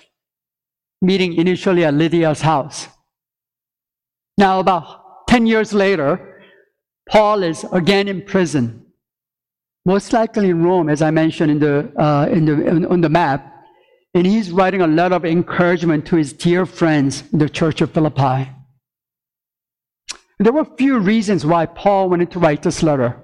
meeting 1.03 1.35
initially 1.35 1.85
at 1.85 1.95
Lydia's 1.95 2.41
house. 2.41 2.89
Now, 4.37 4.61
about 4.61 5.27
10 5.27 5.47
years 5.47 5.73
later, 5.73 6.43
Paul 7.09 7.43
is 7.43 7.65
again 7.73 8.07
in 8.07 8.23
prison, 8.23 8.87
most 9.85 10.13
likely 10.13 10.51
in 10.51 10.63
Rome, 10.63 10.89
as 10.89 11.03
I 11.03 11.11
mentioned 11.11 11.51
in 11.51 11.59
the, 11.59 11.93
uh, 12.01 12.29
in 12.31 12.45
the, 12.45 12.67
in, 12.67 12.87
on 12.87 13.01
the 13.01 13.09
map. 13.09 13.58
And 14.15 14.27
he's 14.27 14.51
writing 14.51 14.81
a 14.81 14.87
letter 14.87 15.15
of 15.15 15.25
encouragement 15.25 16.07
to 16.07 16.17
his 16.17 16.33
dear 16.33 16.67
friends 16.67 17.23
in 17.33 17.39
the 17.39 17.49
church 17.49 17.81
of 17.81 17.93
Philippi. 17.93 18.51
There 20.39 20.53
were 20.53 20.61
a 20.61 20.77
few 20.77 20.99
reasons 20.99 21.45
why 21.45 21.67
Paul 21.67 22.11
wanted 22.11 22.31
to 22.33 22.39
write 22.39 22.63
this 22.63 22.83
letter. 22.83 23.23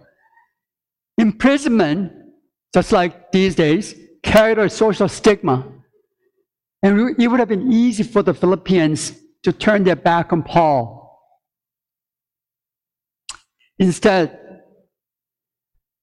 Imprisonment, 1.16 2.12
just 2.74 2.92
like 2.92 3.32
these 3.32 3.54
days, 3.54 3.94
carried 4.22 4.58
a 4.58 4.68
social 4.68 5.08
stigma. 5.08 5.66
And 6.82 7.18
it 7.18 7.28
would 7.28 7.40
have 7.40 7.48
been 7.48 7.72
easy 7.72 8.02
for 8.02 8.22
the 8.22 8.34
Philippians 8.34 9.14
to 9.44 9.52
turn 9.52 9.84
their 9.84 9.96
back 9.96 10.32
on 10.32 10.42
Paul 10.42 11.04
Instead, 13.78 14.38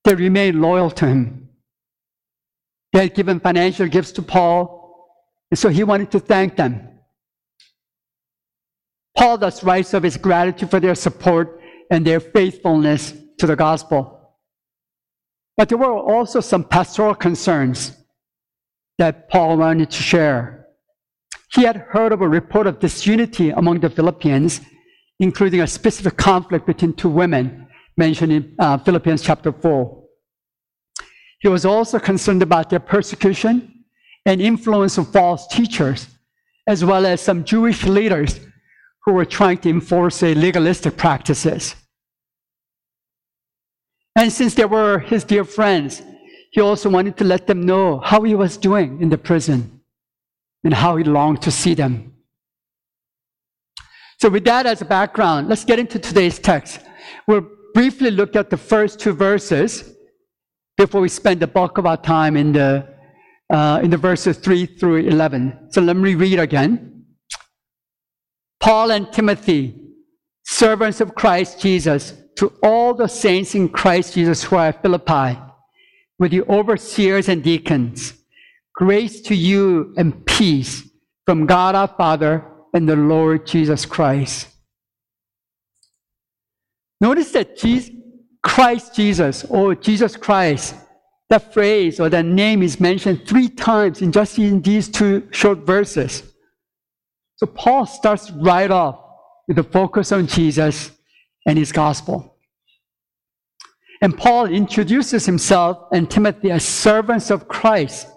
they 0.04 0.16
remained 0.16 0.62
loyal 0.62 0.92
to 0.92 1.08
him. 1.08 1.50
They 2.94 3.04
had 3.04 3.14
given 3.14 3.40
financial 3.40 3.88
gifts 3.88 4.12
to 4.14 4.22
Paul, 4.22 4.80
and 5.50 5.58
so 5.58 5.70
he 5.70 5.84
wanted 5.84 6.12
to 6.12 6.20
thank 6.20 6.56
them. 6.56 6.88
Paul 9.18 9.38
thus 9.38 9.64
writes 9.64 9.94
of 9.94 10.04
his 10.04 10.18
gratitude 10.18 10.70
for 10.70 10.80
their 10.80 10.96
support 10.96 11.60
and 11.90 12.06
their 12.06 12.20
faithfulness 12.20 13.14
to 13.38 13.48
the 13.48 13.56
gospel. 13.56 14.36
But 15.58 15.70
there 15.70 15.78
were 15.78 15.94
also 15.94 16.40
some 16.40 16.64
pastoral 16.64 17.16
concerns 17.16 17.96
that 18.98 19.30
Paul 19.30 19.58
wanted 19.58 19.92
to 19.92 20.04
share. 20.04 20.68
He 21.54 21.64
had 21.64 21.76
heard 21.76 22.14
of 22.14 22.22
a 22.22 22.28
report 22.28 22.68
of 22.68 22.80
disunity 22.80 23.50
among 23.50 23.82
the 23.82 23.90
Philippians 23.90 24.62
including 25.22 25.62
a 25.62 25.68
specific 25.68 26.18
conflict 26.18 26.66
between 26.66 26.94
two 26.94 27.08
women 27.08 27.68
mentioned 27.96 28.32
in 28.32 28.56
uh, 28.58 28.78
Philippians 28.80 29.22
chapter 29.22 29.52
4. 29.52 30.01
He 31.42 31.48
was 31.48 31.66
also 31.66 32.00
concerned 32.00 32.44
about 32.44 32.70
their 32.70 32.80
persecution 32.80 33.84
and 34.26 34.40
influence 34.40 34.98
of 34.98 35.12
false 35.12 35.48
teachers, 35.48 36.08
as 36.68 36.86
well 36.86 37.06
as 37.06 37.20
some 37.20 37.44
Jewish 37.44 37.84
leaders 37.84 38.40
who 39.06 39.14
were 39.14 39.26
trying 39.26 39.58
to 39.60 39.70
enforce 39.70 40.22
legalistic 40.22 40.96
practices. 40.98 41.76
And 44.16 44.32
since 44.32 44.54
they 44.54 44.66
were 44.66 45.00
his 45.00 45.24
dear 45.24 45.44
friends, 45.44 46.04
he 46.52 46.62
also 46.62 46.90
wanted 46.90 47.18
to 47.18 47.24
let 47.24 47.48
them 47.48 47.66
know 47.66 48.00
how 48.00 48.22
he 48.22 48.36
was 48.36 48.58
doing 48.58 49.02
in 49.02 49.10
the 49.10 49.18
prison 49.18 49.82
and 50.64 50.74
how 50.74 50.98
he 50.98 51.04
longed 51.04 51.42
to 51.42 51.52
see 51.52 51.74
them. 51.74 52.14
So, 54.20 54.30
with 54.30 54.46
that 54.46 54.68
as 54.68 54.82
a 54.84 54.86
background, 54.86 55.48
let's 55.50 55.66
get 55.66 55.80
into 55.80 55.98
today's 55.98 56.38
text. 56.38 56.82
We'll 57.26 57.48
briefly 57.74 58.12
look 58.12 58.36
at 58.36 58.52
the 58.52 58.58
first 58.58 59.00
two 59.00 59.14
verses 59.14 59.96
before 60.82 61.02
we 61.02 61.10
spend 61.10 61.40
the 61.40 61.48
bulk 61.48 61.78
of 61.78 61.86
our 61.86 61.98
time 61.98 62.36
in 62.36 62.54
the, 62.54 62.88
uh, 63.54 63.80
in 63.84 63.92
the 63.92 63.98
verses 63.98 64.38
3 64.38 64.66
through 64.66 64.98
11. 64.98 65.70
So, 65.72 65.80
let 65.82 65.96
me 65.96 66.16
read 66.16 66.40
again. 66.40 67.06
Paul 68.60 68.92
and 68.92 69.12
Timothy, 69.14 69.80
servants 70.44 71.00
of 71.00 71.14
Christ 71.14 71.60
Jesus, 71.60 72.14
to 72.38 72.52
all 72.64 72.96
the 72.96 73.08
saints 73.08 73.54
in 73.54 73.70
Christ 73.70 74.16
Jesus 74.16 74.44
who 74.44 74.56
are 74.56 74.68
at 74.68 74.82
Philippi, 74.82 75.40
with 76.18 76.32
the 76.32 76.42
overseers 76.44 77.30
and 77.30 77.44
deacons, 77.44 78.14
grace 78.76 79.22
to 79.22 79.36
you 79.36 79.94
and 79.98 80.26
peace 80.26 80.84
from 81.26 81.46
God 81.46 81.76
our 81.76 81.88
Father 81.88 82.44
and 82.74 82.90
the 82.90 82.96
Lord 82.96 83.46
Jesus 83.46 83.86
Christ. 83.86 84.48
Notice 87.00 87.32
that 87.34 87.58
Jesus, 87.58 87.92
Christ 88.44 88.96
Jesus 88.96 89.46
or 89.46 89.76
Jesus 89.76 90.16
Christ, 90.18 90.76
that 91.30 91.54
phrase 91.54 92.00
or 92.00 92.10
that 92.10 92.26
name 92.26 92.64
is 92.64 92.80
mentioned 92.80 93.28
three 93.28 93.48
times 93.50 94.02
in 94.02 94.12
just 94.12 94.38
in 94.38 94.62
these 94.62 94.90
two 94.90 95.28
short 95.32 95.60
verses. 95.60 96.24
So 97.38 97.46
Paul 97.46 97.86
starts 97.86 98.32
right 98.32 98.70
off 98.70 99.00
with 99.48 99.58
the 99.58 99.64
focus 99.64 100.12
on 100.12 100.28
Jesus 100.28 100.92
and 101.46 101.58
his 101.58 101.72
gospel. 101.72 102.38
And 104.02 104.18
Paul 104.18 104.48
introduces 104.48 105.26
himself 105.26 105.88
and 105.92 106.10
Timothy 106.10 106.52
as 106.52 106.66
servants 106.66 107.30
of 107.30 107.48
Christ. 107.48 108.08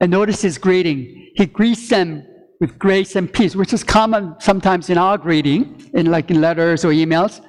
And 0.00 0.10
notice 0.10 0.42
his 0.42 0.58
greeting. 0.58 1.30
He 1.34 1.46
greets 1.46 1.88
them 1.88 2.24
with 2.60 2.78
grace 2.78 3.16
and 3.16 3.32
peace, 3.32 3.56
which 3.56 3.72
is 3.72 3.82
common 3.82 4.36
sometimes 4.38 4.88
in 4.88 4.98
our 4.98 5.18
greeting, 5.18 5.90
in 5.94 6.06
like 6.06 6.30
in 6.30 6.40
letters 6.40 6.84
or 6.84 6.88
emails. 6.88 7.40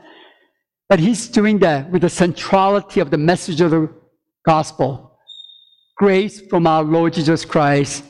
But 0.93 0.99
he's 0.99 1.27
doing 1.27 1.57
that 1.57 1.89
with 1.89 2.03
the 2.03 2.09
centrality 2.09 2.99
of 2.99 3.09
the 3.09 3.17
message 3.17 3.61
of 3.61 3.71
the 3.71 3.91
gospel. 4.45 5.17
Grace 5.97 6.39
from 6.51 6.67
our 6.67 6.83
Lord 6.83 7.13
Jesus 7.13 7.45
Christ, 7.45 8.03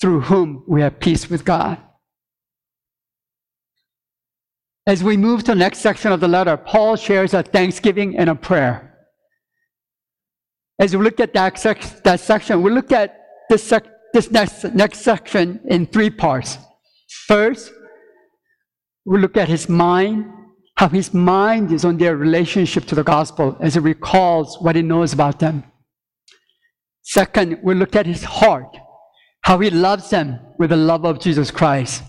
through 0.00 0.22
whom 0.22 0.64
we 0.66 0.80
have 0.80 0.98
peace 0.98 1.30
with 1.30 1.44
God. 1.44 1.78
As 4.88 5.04
we 5.04 5.16
move 5.16 5.44
to 5.44 5.52
the 5.52 5.54
next 5.54 5.78
section 5.78 6.10
of 6.10 6.18
the 6.18 6.26
letter, 6.26 6.56
Paul 6.56 6.96
shares 6.96 7.32
a 7.32 7.44
thanksgiving 7.44 8.18
and 8.18 8.28
a 8.28 8.34
prayer. 8.34 8.98
As 10.80 10.96
we 10.96 11.04
look 11.04 11.20
at 11.20 11.32
that, 11.34 11.56
sec- 11.60 12.02
that 12.02 12.18
section, 12.18 12.60
we 12.60 12.72
look 12.72 12.90
at 12.90 13.20
this 13.48 13.62
sec- 13.62 13.86
this 14.12 14.32
next, 14.32 14.64
next 14.74 15.02
section 15.02 15.60
in 15.66 15.86
three 15.86 16.10
parts. 16.10 16.58
First, 17.28 17.70
we 19.04 19.16
look 19.20 19.36
at 19.36 19.48
his 19.48 19.68
mind, 19.68 20.32
how 20.76 20.88
his 20.88 21.14
mind 21.14 21.72
is 21.72 21.84
on 21.84 21.96
their 21.96 22.16
relationship 22.16 22.84
to 22.84 22.94
the 22.94 23.02
gospel 23.02 23.56
as 23.60 23.74
he 23.74 23.80
recalls 23.80 24.60
what 24.60 24.76
he 24.76 24.82
knows 24.82 25.12
about 25.12 25.38
them. 25.38 25.64
Second, 27.02 27.58
we 27.62 27.74
look 27.74 27.96
at 27.96 28.04
his 28.04 28.24
heart, 28.24 28.76
how 29.42 29.58
he 29.60 29.70
loves 29.70 30.10
them 30.10 30.38
with 30.58 30.70
the 30.70 30.76
love 30.76 31.04
of 31.04 31.20
Jesus 31.20 31.50
Christ. 31.50 32.02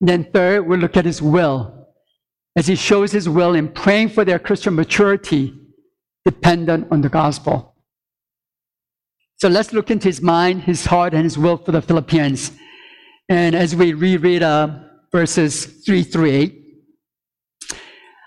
Then 0.00 0.30
third, 0.32 0.66
we 0.66 0.76
look 0.76 0.96
at 0.96 1.04
his 1.04 1.20
will, 1.20 1.88
as 2.56 2.66
he 2.66 2.76
shows 2.76 3.10
his 3.10 3.28
will 3.28 3.54
in 3.54 3.68
praying 3.68 4.10
for 4.10 4.24
their 4.24 4.38
Christian 4.38 4.74
maturity 4.74 5.54
dependent 6.24 6.86
on 6.92 7.00
the 7.00 7.08
gospel. 7.08 7.74
So 9.38 9.48
let's 9.48 9.72
look 9.72 9.90
into 9.90 10.06
his 10.06 10.22
mind, 10.22 10.62
his 10.62 10.84
heart, 10.84 11.14
and 11.14 11.24
his 11.24 11.36
will 11.36 11.56
for 11.56 11.72
the 11.72 11.82
Philippians. 11.82 12.52
And 13.28 13.56
as 13.56 13.74
we 13.74 13.92
reread 13.92 14.44
uh, 14.44 14.68
verses 15.10 15.82
3 15.84 16.04
through 16.04 16.26
8, 16.26 16.61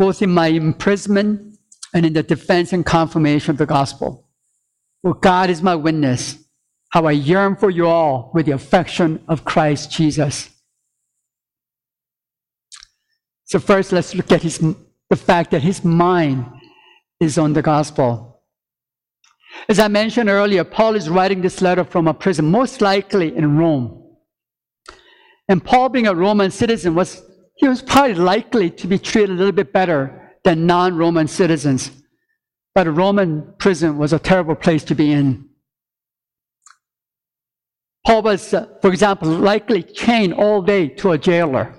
both 0.00 0.22
in 0.22 0.30
my 0.30 0.46
imprisonment 0.46 1.58
and 1.92 2.06
in 2.06 2.14
the 2.14 2.22
defense 2.22 2.72
and 2.72 2.86
confirmation 2.86 3.50
of 3.50 3.58
the 3.58 3.66
gospel. 3.66 4.26
For 5.02 5.12
God 5.12 5.50
is 5.50 5.60
my 5.60 5.74
witness, 5.74 6.42
how 6.88 7.04
I 7.04 7.10
yearn 7.10 7.54
for 7.54 7.68
you 7.68 7.86
all 7.86 8.30
with 8.32 8.46
the 8.46 8.52
affection 8.52 9.22
of 9.28 9.44
Christ 9.44 9.90
Jesus. 9.90 10.48
So 13.44 13.58
first, 13.58 13.92
let's 13.92 14.14
look 14.14 14.32
at 14.32 14.42
his, 14.42 14.58
the 15.10 15.16
fact 15.16 15.50
that 15.50 15.60
his 15.60 15.84
mind 15.84 16.46
is 17.20 17.36
on 17.36 17.52
the 17.52 17.60
gospel. 17.60 18.42
As 19.68 19.78
I 19.78 19.88
mentioned 19.88 20.30
earlier, 20.30 20.64
Paul 20.64 20.94
is 20.94 21.10
writing 21.10 21.42
this 21.42 21.60
letter 21.60 21.84
from 21.84 22.08
a 22.08 22.14
prison, 22.14 22.50
most 22.50 22.80
likely 22.80 23.36
in 23.36 23.58
Rome. 23.58 24.02
And 25.46 25.62
Paul, 25.62 25.90
being 25.90 26.06
a 26.06 26.14
Roman 26.14 26.50
citizen, 26.50 26.94
was 26.94 27.22
he 27.60 27.68
was 27.68 27.82
probably 27.82 28.14
likely 28.14 28.70
to 28.70 28.86
be 28.86 28.98
treated 28.98 29.30
a 29.30 29.34
little 29.34 29.52
bit 29.52 29.70
better 29.70 30.32
than 30.44 30.64
non-Roman 30.64 31.28
citizens. 31.28 31.90
But 32.74 32.86
a 32.86 32.90
Roman 32.90 33.52
prison 33.58 33.98
was 33.98 34.14
a 34.14 34.18
terrible 34.18 34.54
place 34.54 34.82
to 34.84 34.94
be 34.94 35.12
in. 35.12 35.46
Paul 38.06 38.22
was, 38.22 38.54
uh, 38.54 38.66
for 38.80 38.88
example, 38.90 39.28
likely 39.28 39.82
chained 39.82 40.32
all 40.32 40.62
day 40.62 40.88
to 40.88 41.12
a 41.12 41.18
jailer. 41.18 41.74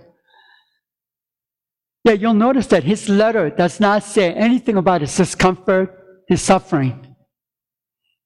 Yeah, 2.03 2.13
you'll 2.13 2.35
notice 2.35 2.67
that 2.67 2.83
his 2.83 3.09
letter 3.09 3.49
does 3.49 3.79
not 3.79 4.03
say 4.03 4.31
anything 4.31 4.77
about 4.77 5.01
his 5.01 5.17
discomfort, 5.17 5.97
his 6.27 6.43
suffering. 6.43 7.15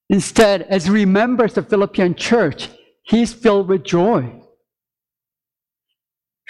Instead, 0.10 0.64
as 0.64 0.86
he 0.86 0.92
remembers 0.92 1.54
the 1.54 1.64
Philippian 1.64 2.16
church, 2.16 2.68
he's 3.04 3.34
filled 3.34 3.70
with 3.70 3.86
joy. 3.86 4.42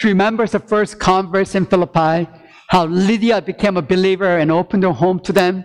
He 0.00 0.08
remembers 0.08 0.52
the 0.52 0.60
first 0.60 0.98
converts 0.98 1.54
in 1.54 1.66
Philippi, 1.66 2.28
how 2.68 2.86
Lydia 2.86 3.40
became 3.40 3.76
a 3.76 3.82
believer 3.82 4.38
and 4.38 4.50
opened 4.50 4.82
her 4.82 4.92
home 4.92 5.20
to 5.20 5.32
them 5.32 5.64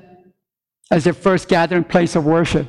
as 0.89 1.03
their 1.03 1.13
first 1.13 1.47
gathering 1.47 1.83
place 1.83 2.15
of 2.15 2.25
worship. 2.25 2.67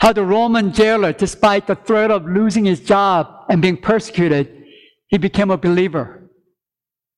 How 0.00 0.12
the 0.12 0.24
Roman 0.24 0.72
jailer, 0.72 1.12
despite 1.12 1.66
the 1.66 1.76
threat 1.76 2.10
of 2.10 2.26
losing 2.26 2.64
his 2.64 2.80
job 2.80 3.28
and 3.48 3.62
being 3.62 3.76
persecuted, 3.76 4.64
he 5.06 5.18
became 5.18 5.50
a 5.50 5.56
believer 5.56 6.30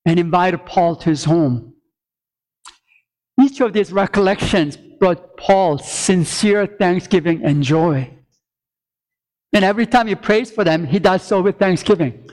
and 0.05 0.19
invited 0.19 0.65
Paul 0.65 0.95
to 0.97 1.09
his 1.09 1.25
home. 1.25 1.73
Each 3.41 3.59
of 3.61 3.73
these 3.73 3.91
recollections 3.91 4.77
brought 4.77 5.37
Paul 5.37 5.77
sincere 5.79 6.65
thanksgiving 6.65 7.43
and 7.43 7.63
joy. 7.63 8.13
And 9.53 9.63
every 9.63 9.85
time 9.85 10.07
he 10.07 10.15
prays 10.15 10.51
for 10.51 10.63
them, 10.63 10.85
he 10.85 10.99
does 10.99 11.23
so 11.23 11.41
with 11.41 11.57
thanksgiving. 11.57 12.29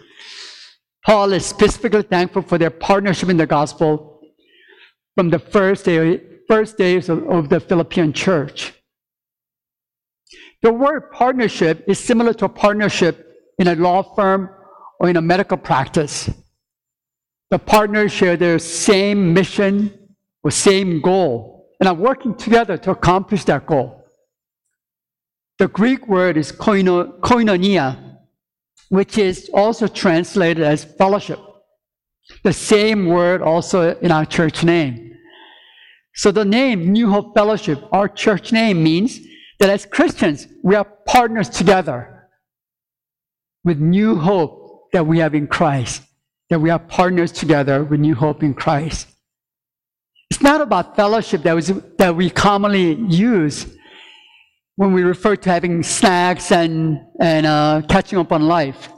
Paul 1.05 1.33
is 1.33 1.45
specifically 1.45 2.03
thankful 2.03 2.43
for 2.43 2.57
their 2.57 2.71
partnership 2.71 3.29
in 3.29 3.37
the 3.37 3.47
gospel 3.47 4.21
from 5.17 5.31
the 5.31 5.39
first, 5.39 5.85
day, 5.85 6.21
first 6.49 6.79
days 6.79 7.09
of, 7.09 7.29
of 7.29 7.49
the 7.51 7.61
Philippian 7.61 8.13
church. 8.13 8.73
The 10.63 10.73
word 10.73 11.13
partnership 11.13 11.85
is 11.87 11.99
similar 11.99 12.33
to 12.35 12.47
a 12.47 12.49
partnership 12.49 13.33
in 13.59 13.69
a 13.69 13.75
law 13.75 14.03
firm 14.15 14.49
or 14.99 15.11
in 15.11 15.17
a 15.17 15.21
medical 15.21 15.59
practice. 15.59 16.31
The 17.51 17.59
partners 17.59 18.11
share 18.11 18.37
their 18.37 18.59
same 18.59 19.35
mission 19.35 19.93
or 20.43 20.51
same 20.51 21.03
goal 21.03 21.69
and 21.79 21.89
are 21.89 21.95
working 21.95 22.35
together 22.35 22.79
to 22.79 22.93
accomplish 22.93 23.45
that 23.45 23.67
goal. 23.67 24.05
The 25.59 25.69
Greek 25.69 26.09
word 26.09 26.39
is 26.39 26.51
koinonia, 26.51 28.04
which 28.88 29.19
is 29.19 29.50
also 29.53 29.87
translated 29.87 30.62
as 30.62 30.85
fellowship. 30.85 31.38
The 32.43 32.53
same 32.53 33.07
word 33.07 33.43
also 33.43 33.97
in 33.99 34.11
our 34.11 34.25
church 34.25 34.64
name. 34.64 35.12
So 36.14 36.31
the 36.31 36.45
name 36.45 36.93
New 36.93 37.11
Hope 37.11 37.35
Fellowship, 37.35 37.83
our 37.93 38.09
church 38.09 38.53
name, 38.53 38.83
means 38.83 39.19
that 39.59 39.69
as 39.69 39.85
Christians, 39.85 40.47
we 40.62 40.75
are 40.75 40.85
partners 41.07 41.49
together 41.49 42.29
with 43.64 43.79
new 43.79 44.17
hope 44.17 44.91
that 44.93 45.07
we 45.07 45.19
have 45.19 45.35
in 45.35 45.47
Christ, 45.47 46.03
that 46.50 46.61
we 46.61 46.71
are 46.71 46.79
partners 46.79 47.33
together 47.33 47.83
with 47.83 47.99
new 47.99 48.14
hope 48.14 48.43
in 48.43 48.55
Christ. 48.55 49.09
It's 50.31 50.43
not 50.43 50.61
about 50.61 50.97
fellowship 50.97 51.43
that, 51.43 51.55
was, 51.55 51.73
that 51.99 52.14
we 52.14 52.31
commonly 52.31 52.95
use 52.95 53.67
when 54.76 54.93
we 54.93 55.02
refer 55.02 55.37
to 55.37 55.50
having 55.50 55.83
snacks 55.83 56.50
and, 56.50 57.00
and 57.21 57.47
uh, 57.47 57.83
catching 57.88 58.19
up 58.19 58.33
on 58.33 58.43
life. 58.43 58.88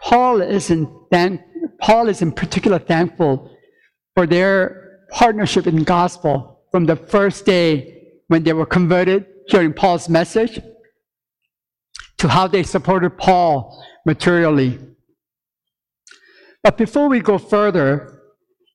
Paul 0.00 0.40
is, 0.40 0.70
in 0.70 0.86
thank, 1.10 1.40
Paul 1.80 2.08
is 2.08 2.22
in 2.22 2.32
particular 2.32 2.78
thankful 2.78 3.50
for 4.14 4.26
their 4.26 5.06
partnership 5.10 5.66
in 5.66 5.82
gospel 5.82 6.60
from 6.70 6.86
the 6.86 6.96
first 6.96 7.44
day 7.46 8.02
when 8.28 8.42
they 8.44 8.52
were 8.52 8.66
converted, 8.66 9.26
hearing 9.48 9.72
Paul's 9.72 10.08
message, 10.08 10.60
to 12.18 12.28
how 12.28 12.46
they 12.46 12.62
supported 12.62 13.18
Paul 13.18 13.84
materially. 14.06 14.78
But 16.62 16.78
before 16.78 17.08
we 17.08 17.20
go 17.20 17.38
further, 17.38 18.20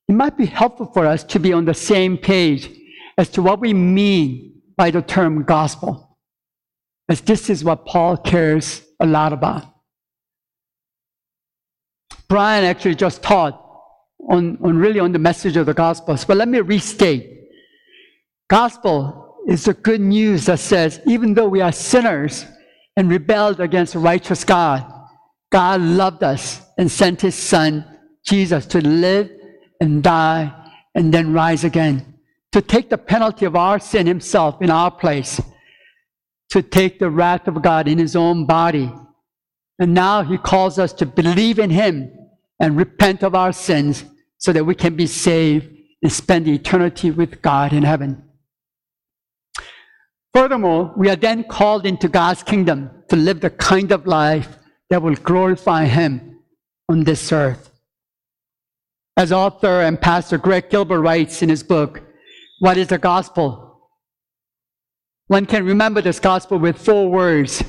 it 0.07 0.13
might 0.13 0.37
be 0.37 0.45
helpful 0.45 0.91
for 0.93 1.05
us 1.05 1.23
to 1.25 1.39
be 1.39 1.53
on 1.53 1.65
the 1.65 1.73
same 1.73 2.17
page 2.17 2.69
as 3.17 3.29
to 3.29 3.41
what 3.41 3.59
we 3.59 3.73
mean 3.73 4.48
by 4.79 4.89
the 4.89 5.01
term 5.01 5.43
gospel, 5.43 6.17
as 7.09 7.19
this 7.19 7.49
is 7.49 7.65
what 7.65 7.85
Paul 7.85 8.15
cares 8.15 8.81
a 9.01 9.05
lot 9.05 9.33
about. 9.33 9.65
Brian 12.29 12.63
actually 12.63 12.95
just 12.95 13.21
taught 13.21 13.61
on, 14.29 14.57
on 14.63 14.77
really 14.77 15.01
on 15.01 15.11
the 15.11 15.19
message 15.19 15.57
of 15.57 15.65
the 15.65 15.73
gospels, 15.73 16.23
but 16.23 16.37
let 16.37 16.47
me 16.47 16.61
restate. 16.61 17.49
Gospel 18.49 19.35
is 19.49 19.65
the 19.65 19.73
good 19.73 19.99
news 19.99 20.45
that 20.45 20.59
says, 20.59 21.01
even 21.05 21.33
though 21.33 21.49
we 21.49 21.59
are 21.59 21.73
sinners 21.73 22.45
and 22.95 23.09
rebelled 23.09 23.59
against 23.59 23.95
a 23.95 23.99
righteous 23.99 24.45
God, 24.45 24.89
God 25.51 25.81
loved 25.81 26.23
us 26.23 26.61
and 26.77 26.89
sent 26.89 27.19
his 27.19 27.35
son, 27.35 27.83
Jesus, 28.25 28.65
to 28.67 28.79
live 28.79 29.29
and 29.81 30.01
die 30.01 30.53
and 30.95 31.13
then 31.13 31.33
rise 31.33 31.65
again, 31.65 32.18
to 32.51 32.61
take 32.61 32.89
the 32.89 32.97
penalty 32.97 33.45
of 33.45 33.55
our 33.55 33.79
sin 33.79 34.07
himself 34.07 34.61
in 34.61 34.69
our 34.69 34.91
place, 34.91 35.39
to 36.49 36.61
take 36.61 36.99
the 36.99 37.09
wrath 37.09 37.47
of 37.47 37.61
God 37.61 37.87
in 37.87 37.97
his 37.97 38.15
own 38.15 38.45
body. 38.45 38.91
And 39.77 39.93
now 39.93 40.23
he 40.23 40.37
calls 40.37 40.79
us 40.79 40.91
to 40.93 41.05
believe 41.05 41.59
in 41.59 41.69
him 41.69 42.11
and 42.59 42.75
repent 42.75 43.23
of 43.23 43.35
our 43.35 43.53
sins 43.53 44.03
so 44.37 44.51
that 44.51 44.65
we 44.65 44.75
can 44.75 44.95
be 44.95 45.07
saved 45.07 45.69
and 46.01 46.11
spend 46.11 46.47
eternity 46.47 47.11
with 47.11 47.41
God 47.41 47.71
in 47.73 47.83
heaven. 47.83 48.23
Furthermore, 50.33 50.93
we 50.95 51.09
are 51.09 51.15
then 51.15 51.43
called 51.43 51.85
into 51.85 52.07
God's 52.07 52.43
kingdom 52.43 52.91
to 53.09 53.15
live 53.15 53.41
the 53.41 53.49
kind 53.49 53.91
of 53.91 54.07
life 54.07 54.57
that 54.89 55.01
will 55.01 55.15
glorify 55.15 55.85
Him 55.85 56.39
on 56.87 57.03
this 57.03 57.31
earth. 57.31 57.71
As 59.17 59.31
author 59.31 59.81
and 59.81 59.99
pastor 59.99 60.37
Greg 60.37 60.69
Gilbert 60.69 61.01
writes 61.01 61.41
in 61.41 61.49
his 61.49 61.61
book, 61.61 62.01
What 62.59 62.77
is 62.77 62.87
the 62.87 62.97
Gospel? 62.97 63.69
One 65.29 65.45
can 65.45 65.63
remember 65.63 66.01
this 66.01 66.19
gospel 66.19 66.57
with 66.57 66.77
four 66.77 67.07
words. 67.07 67.63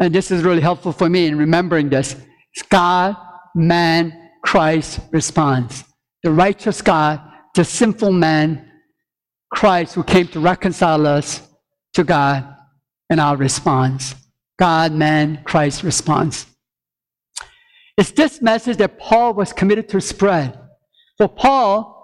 And 0.00 0.12
this 0.12 0.32
is 0.32 0.42
really 0.42 0.60
helpful 0.60 0.92
for 0.92 1.08
me 1.08 1.26
in 1.26 1.38
remembering 1.38 1.88
this. 1.88 2.16
It's 2.54 2.66
God, 2.68 3.16
man, 3.54 4.30
Christ 4.42 4.98
responds. 5.12 5.84
The 6.24 6.32
righteous 6.32 6.82
God, 6.82 7.20
the 7.54 7.64
sinful 7.64 8.10
man, 8.10 8.72
Christ 9.52 9.94
who 9.94 10.02
came 10.02 10.26
to 10.28 10.40
reconcile 10.40 11.06
us 11.06 11.46
to 11.94 12.02
God, 12.02 12.56
and 13.08 13.20
our 13.20 13.36
response. 13.36 14.14
God, 14.58 14.92
man, 14.92 15.42
Christ 15.44 15.84
responds. 15.84 16.46
It's 17.96 18.10
this 18.10 18.42
message 18.42 18.78
that 18.78 18.98
Paul 18.98 19.34
was 19.34 19.52
committed 19.52 19.88
to 19.90 20.00
spread. 20.00 20.58
For 21.18 21.28
Paul, 21.28 21.99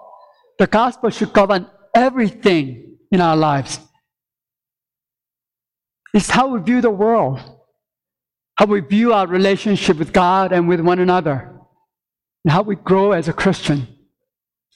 the 0.59 0.67
gospel 0.67 1.09
should 1.09 1.33
govern 1.33 1.67
everything 1.95 2.97
in 3.11 3.21
our 3.21 3.35
lives. 3.35 3.79
It's 6.13 6.29
how 6.29 6.47
we 6.47 6.61
view 6.61 6.81
the 6.81 6.89
world, 6.89 7.39
how 8.55 8.65
we 8.65 8.79
view 8.79 9.13
our 9.13 9.27
relationship 9.27 9.97
with 9.97 10.13
God 10.13 10.51
and 10.51 10.67
with 10.67 10.79
one 10.79 10.99
another 10.99 11.53
and 12.43 12.51
how 12.51 12.61
we 12.61 12.75
grow 12.75 13.11
as 13.11 13.27
a 13.27 13.33
Christian. 13.33 13.87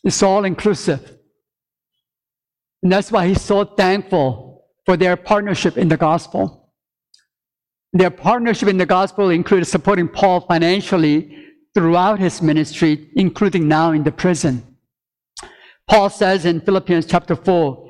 It's 0.03 0.21
all 0.21 0.45
inclusive. 0.45 1.17
And 2.83 2.91
that's 2.91 3.11
why 3.11 3.27
he's 3.27 3.41
so 3.41 3.63
thankful 3.63 4.65
for 4.85 4.97
their 4.97 5.15
partnership 5.15 5.77
in 5.77 5.87
the 5.87 5.97
gospel. 5.97 6.73
Their 7.93 8.09
partnership 8.09 8.69
in 8.69 8.77
the 8.77 8.85
gospel 8.85 9.29
included 9.29 9.65
supporting 9.65 10.07
Paul 10.07 10.41
financially 10.41 11.37
throughout 11.73 12.19
his 12.19 12.41
ministry, 12.41 13.09
including 13.15 13.67
now 13.67 13.91
in 13.91 14.03
the 14.03 14.11
prison. 14.11 14.70
Paul 15.91 16.09
says 16.09 16.45
in 16.45 16.61
Philippians 16.61 17.05
chapter 17.05 17.35
4, 17.35 17.85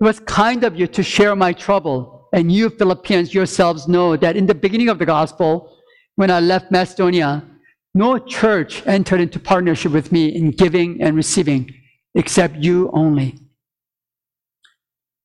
it 0.00 0.02
was 0.02 0.18
kind 0.20 0.64
of 0.64 0.80
you 0.80 0.86
to 0.86 1.02
share 1.02 1.36
my 1.36 1.52
trouble, 1.52 2.26
and 2.32 2.50
you 2.50 2.70
Philippians 2.70 3.34
yourselves 3.34 3.86
know 3.86 4.16
that 4.16 4.34
in 4.34 4.46
the 4.46 4.54
beginning 4.54 4.88
of 4.88 4.98
the 4.98 5.04
gospel, 5.04 5.76
when 6.16 6.30
I 6.30 6.40
left 6.40 6.72
Macedonia, 6.72 7.44
no 7.92 8.16
church 8.16 8.82
entered 8.86 9.20
into 9.20 9.38
partnership 9.38 9.92
with 9.92 10.10
me 10.10 10.34
in 10.34 10.52
giving 10.52 11.02
and 11.02 11.14
receiving 11.16 11.70
except 12.14 12.56
you 12.56 12.90
only. 12.94 13.38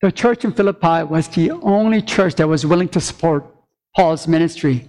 The 0.02 0.12
church 0.12 0.44
in 0.44 0.52
Philippi 0.52 1.04
was 1.04 1.30
the 1.30 1.52
only 1.52 2.02
church 2.02 2.36
that 2.36 2.50
was 2.50 2.66
willing 2.66 2.90
to 2.90 3.00
support 3.00 3.46
Paul's 3.96 4.28
ministry. 4.28 4.86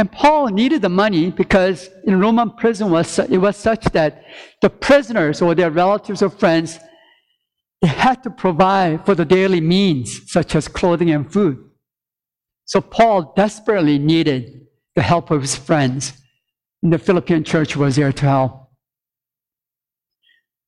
And 0.00 0.10
Paul 0.10 0.46
needed 0.46 0.80
the 0.80 0.88
money 0.88 1.30
because 1.30 1.90
in 2.04 2.18
Roman 2.18 2.52
prison 2.52 2.90
was, 2.90 3.18
it 3.18 3.36
was 3.36 3.54
such 3.54 3.84
that 3.92 4.24
the 4.62 4.70
prisoners 4.70 5.42
or 5.42 5.54
their 5.54 5.70
relatives 5.70 6.22
or 6.22 6.30
friends 6.30 6.78
they 7.82 7.88
had 7.88 8.22
to 8.22 8.30
provide 8.30 9.04
for 9.04 9.14
the 9.14 9.26
daily 9.26 9.60
means, 9.60 10.32
such 10.32 10.54
as 10.54 10.68
clothing 10.68 11.10
and 11.10 11.30
food. 11.30 11.58
So 12.64 12.80
Paul 12.80 13.34
desperately 13.36 13.98
needed 13.98 14.68
the 14.94 15.02
help 15.02 15.30
of 15.30 15.42
his 15.42 15.54
friends 15.54 16.14
and 16.82 16.90
the 16.90 16.98
Philippian 16.98 17.44
church 17.44 17.76
was 17.76 17.96
there 17.96 18.10
to 18.10 18.24
help. 18.24 18.70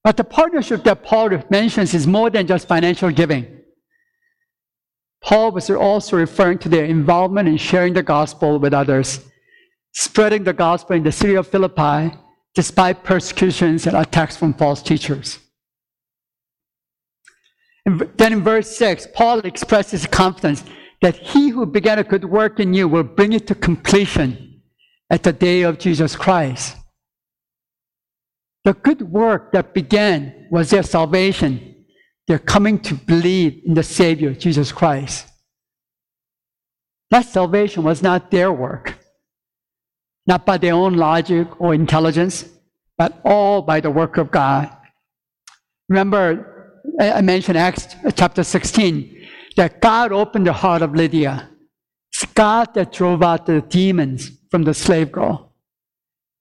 But 0.05 0.18
the 0.18 0.25
partnership 0.25 0.85
that 0.85 1.05
Paul 1.05 1.31
mentions 1.49 1.95
is 1.95 2.07
more 2.07 2.29
than 2.29 2.47
just 2.47 2.68
financial 2.68 3.11
giving. 3.11 3.62
Paul 5.23 5.53
was 5.53 5.71
also 5.71 6.17
referring 6.17 6.59
to 6.59 6.69
their 6.69 6.85
involvement 6.85 7.49
in 7.49 7.57
sharing 7.57 7.93
the 7.95 8.03
gospel 8.03 8.59
with 8.59 8.75
others, 8.75 9.21
spreading 9.93 10.45
the 10.45 10.53
gospel 10.53 10.97
in 10.97 11.03
the 11.03 11.13
city 11.13 11.35
of 11.35 11.47
Philippi 11.47 12.17
despite 12.55 13.03
persecutions 13.05 13.87
and 13.87 13.97
attacks 13.97 14.37
from 14.37 14.53
false 14.53 14.83
teachers. 14.83 15.39
Then 17.85 18.33
in 18.33 18.45
verse 18.45 18.77
6, 18.77 19.09
Paul 19.15 19.41
expresses 19.41 20.07
confidence 20.07 20.63
that 21.01 21.17
he 21.17 21.49
who 21.49 21.67
began 21.67 21.99
a 21.99 22.05
good 22.05 22.25
work 22.25 22.61
in 22.61 22.75
you 22.75 22.87
will 22.89 23.03
bring 23.03 23.33
it 23.33 23.47
to 23.49 23.55
completion 23.55 24.63
at 25.11 25.23
the 25.23 25.33
day 25.33 25.63
of 25.63 25.79
Jesus 25.79 26.15
Christ. 26.15 26.77
The 28.65 28.75
good 28.75 29.03
work 29.03 29.51
that 29.53 29.75
began 29.75 30.47
was 30.51 30.71
their 30.71 30.85
salvation. 30.85 31.72
They're 32.29 32.39
coming 32.39 32.79
to 32.81 32.95
believe 32.95 33.63
in 33.67 33.75
the 33.75 33.83
Savior, 33.83 34.33
Jesus 34.35 34.73
Christ. 34.73 35.27
That 37.11 37.27
salvation 37.27 37.83
was 37.83 38.03
not 38.03 38.31
their 38.31 38.53
work, 38.53 38.99
not 40.27 40.47
by 40.47 40.57
their 40.57 40.75
own 40.75 40.95
logic 40.95 41.61
or 41.61 41.75
intelligence, 41.75 42.49
but 42.97 43.21
all 43.25 43.63
by 43.63 43.81
the 43.81 43.91
work 43.91 44.17
of 44.17 44.31
God. 44.31 44.75
Remember, 45.89 46.83
I 47.01 47.21
mentioned 47.21 47.59
Acts 47.59 47.97
chapter 48.15 48.43
16, 48.43 49.27
that 49.57 49.81
God 49.81 50.13
opened 50.13 50.47
the 50.47 50.53
heart 50.53 50.83
of 50.83 50.95
Lydia. 50.95 51.51
It's 52.13 52.25
God 52.33 52.73
that 52.75 52.93
drove 52.93 53.23
out 53.23 53.47
the 53.47 53.61
demons 53.61 54.31
from 54.51 54.63
the 54.63 54.75
slave 54.75 55.13
girl. 55.13 55.53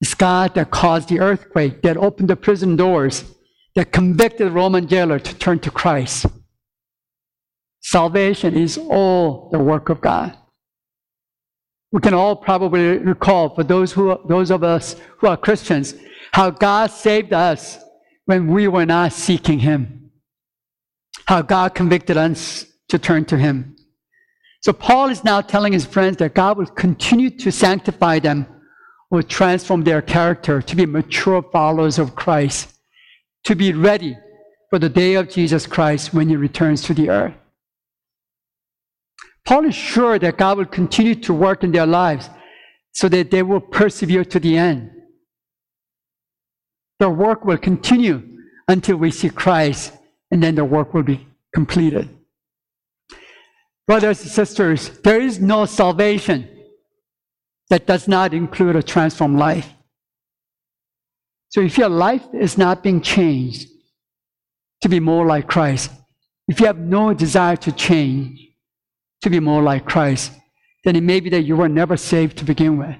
It's 0.00 0.14
God 0.14 0.54
that 0.54 0.70
caused 0.70 1.08
the 1.08 1.20
earthquake, 1.20 1.82
that 1.82 1.96
opened 1.96 2.28
the 2.28 2.36
prison 2.36 2.76
doors, 2.76 3.24
that 3.74 3.92
convicted 3.92 4.52
Roman 4.52 4.86
jailer 4.86 5.18
to 5.18 5.34
turn 5.34 5.58
to 5.60 5.70
Christ. 5.70 6.26
Salvation 7.80 8.54
is 8.54 8.78
all 8.78 9.48
the 9.50 9.58
work 9.58 9.88
of 9.88 10.00
God. 10.00 10.36
We 11.90 12.00
can 12.00 12.14
all 12.14 12.36
probably 12.36 12.98
recall, 12.98 13.54
for 13.54 13.64
those, 13.64 13.92
who, 13.92 14.18
those 14.26 14.50
of 14.50 14.62
us 14.62 14.96
who 15.18 15.26
are 15.26 15.36
Christians, 15.36 15.94
how 16.32 16.50
God 16.50 16.90
saved 16.90 17.32
us 17.32 17.78
when 18.24 18.46
we 18.46 18.68
were 18.68 18.86
not 18.86 19.12
seeking 19.12 19.58
Him. 19.58 20.10
How 21.26 21.42
God 21.42 21.74
convicted 21.74 22.16
us 22.16 22.66
to 22.88 22.98
turn 22.98 23.24
to 23.26 23.36
Him. 23.36 23.76
So 24.62 24.72
Paul 24.72 25.10
is 25.10 25.24
now 25.24 25.40
telling 25.40 25.72
his 25.72 25.84
friends 25.84 26.18
that 26.18 26.34
God 26.34 26.56
will 26.56 26.66
continue 26.66 27.30
to 27.30 27.50
sanctify 27.50 28.20
them, 28.20 28.46
will 29.10 29.24
transform 29.24 29.82
their 29.82 30.00
character 30.00 30.62
to 30.62 30.76
be 30.76 30.86
mature 30.86 31.42
followers 31.42 31.98
of 31.98 32.14
Christ, 32.14 32.71
to 33.44 33.56
be 33.56 33.72
ready 33.72 34.16
for 34.70 34.78
the 34.78 34.88
day 34.88 35.14
of 35.14 35.28
Jesus 35.28 35.66
Christ 35.66 36.14
when 36.14 36.28
he 36.28 36.36
returns 36.36 36.82
to 36.82 36.94
the 36.94 37.10
earth. 37.10 37.34
Paul 39.44 39.66
is 39.66 39.74
sure 39.74 40.18
that 40.18 40.38
God 40.38 40.58
will 40.58 40.66
continue 40.66 41.14
to 41.16 41.34
work 41.34 41.64
in 41.64 41.72
their 41.72 41.86
lives 41.86 42.30
so 42.92 43.08
that 43.08 43.30
they 43.30 43.42
will 43.42 43.60
persevere 43.60 44.24
to 44.24 44.38
the 44.38 44.56
end. 44.56 44.90
Their 47.00 47.10
work 47.10 47.44
will 47.44 47.58
continue 47.58 48.22
until 48.68 48.96
we 48.96 49.10
see 49.10 49.28
Christ, 49.28 49.92
and 50.30 50.42
then 50.42 50.54
the 50.54 50.64
work 50.64 50.94
will 50.94 51.02
be 51.02 51.26
completed. 51.52 52.08
Brothers 53.86 54.22
and 54.22 54.30
sisters, 54.30 54.88
there 55.00 55.20
is 55.20 55.40
no 55.40 55.64
salvation 55.66 56.48
that 57.68 57.86
does 57.86 58.06
not 58.06 58.32
include 58.32 58.76
a 58.76 58.82
transformed 58.82 59.38
life. 59.38 59.68
So 61.52 61.60
if 61.60 61.76
your 61.76 61.90
life 61.90 62.24
is 62.32 62.56
not 62.56 62.82
being 62.82 63.02
changed 63.02 63.68
to 64.80 64.88
be 64.88 65.00
more 65.00 65.26
like 65.26 65.46
Christ, 65.46 65.90
if 66.48 66.58
you 66.58 66.66
have 66.66 66.78
no 66.78 67.12
desire 67.12 67.56
to 67.56 67.72
change 67.72 68.40
to 69.20 69.28
be 69.28 69.38
more 69.38 69.62
like 69.62 69.84
Christ, 69.84 70.32
then 70.82 70.96
it 70.96 71.02
may 71.02 71.20
be 71.20 71.28
that 71.28 71.42
you 71.42 71.54
were 71.54 71.68
never 71.68 71.98
saved 71.98 72.38
to 72.38 72.46
begin 72.46 72.78
with. 72.78 72.96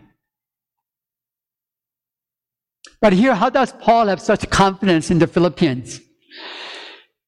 But 3.01 3.15
here, 3.15 3.35
how 3.35 3.49
does 3.49 3.73
Paul 3.73 4.09
have 4.09 4.21
such 4.21 4.49
confidence 4.51 5.11
in 5.11 5.19
the 5.19 5.27
Philippians? 5.27 6.03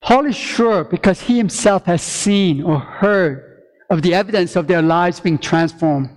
Paul 0.02 0.26
is 0.26 0.36
sure 0.36 0.84
because 0.84 1.22
he 1.22 1.38
himself 1.38 1.86
has 1.86 2.02
seen 2.02 2.62
or 2.62 2.78
heard 2.78 3.62
of 3.88 4.02
the 4.02 4.12
evidence 4.12 4.56
of 4.56 4.66
their 4.66 4.82
lives 4.82 5.20
being 5.20 5.38
transformed. 5.38 6.10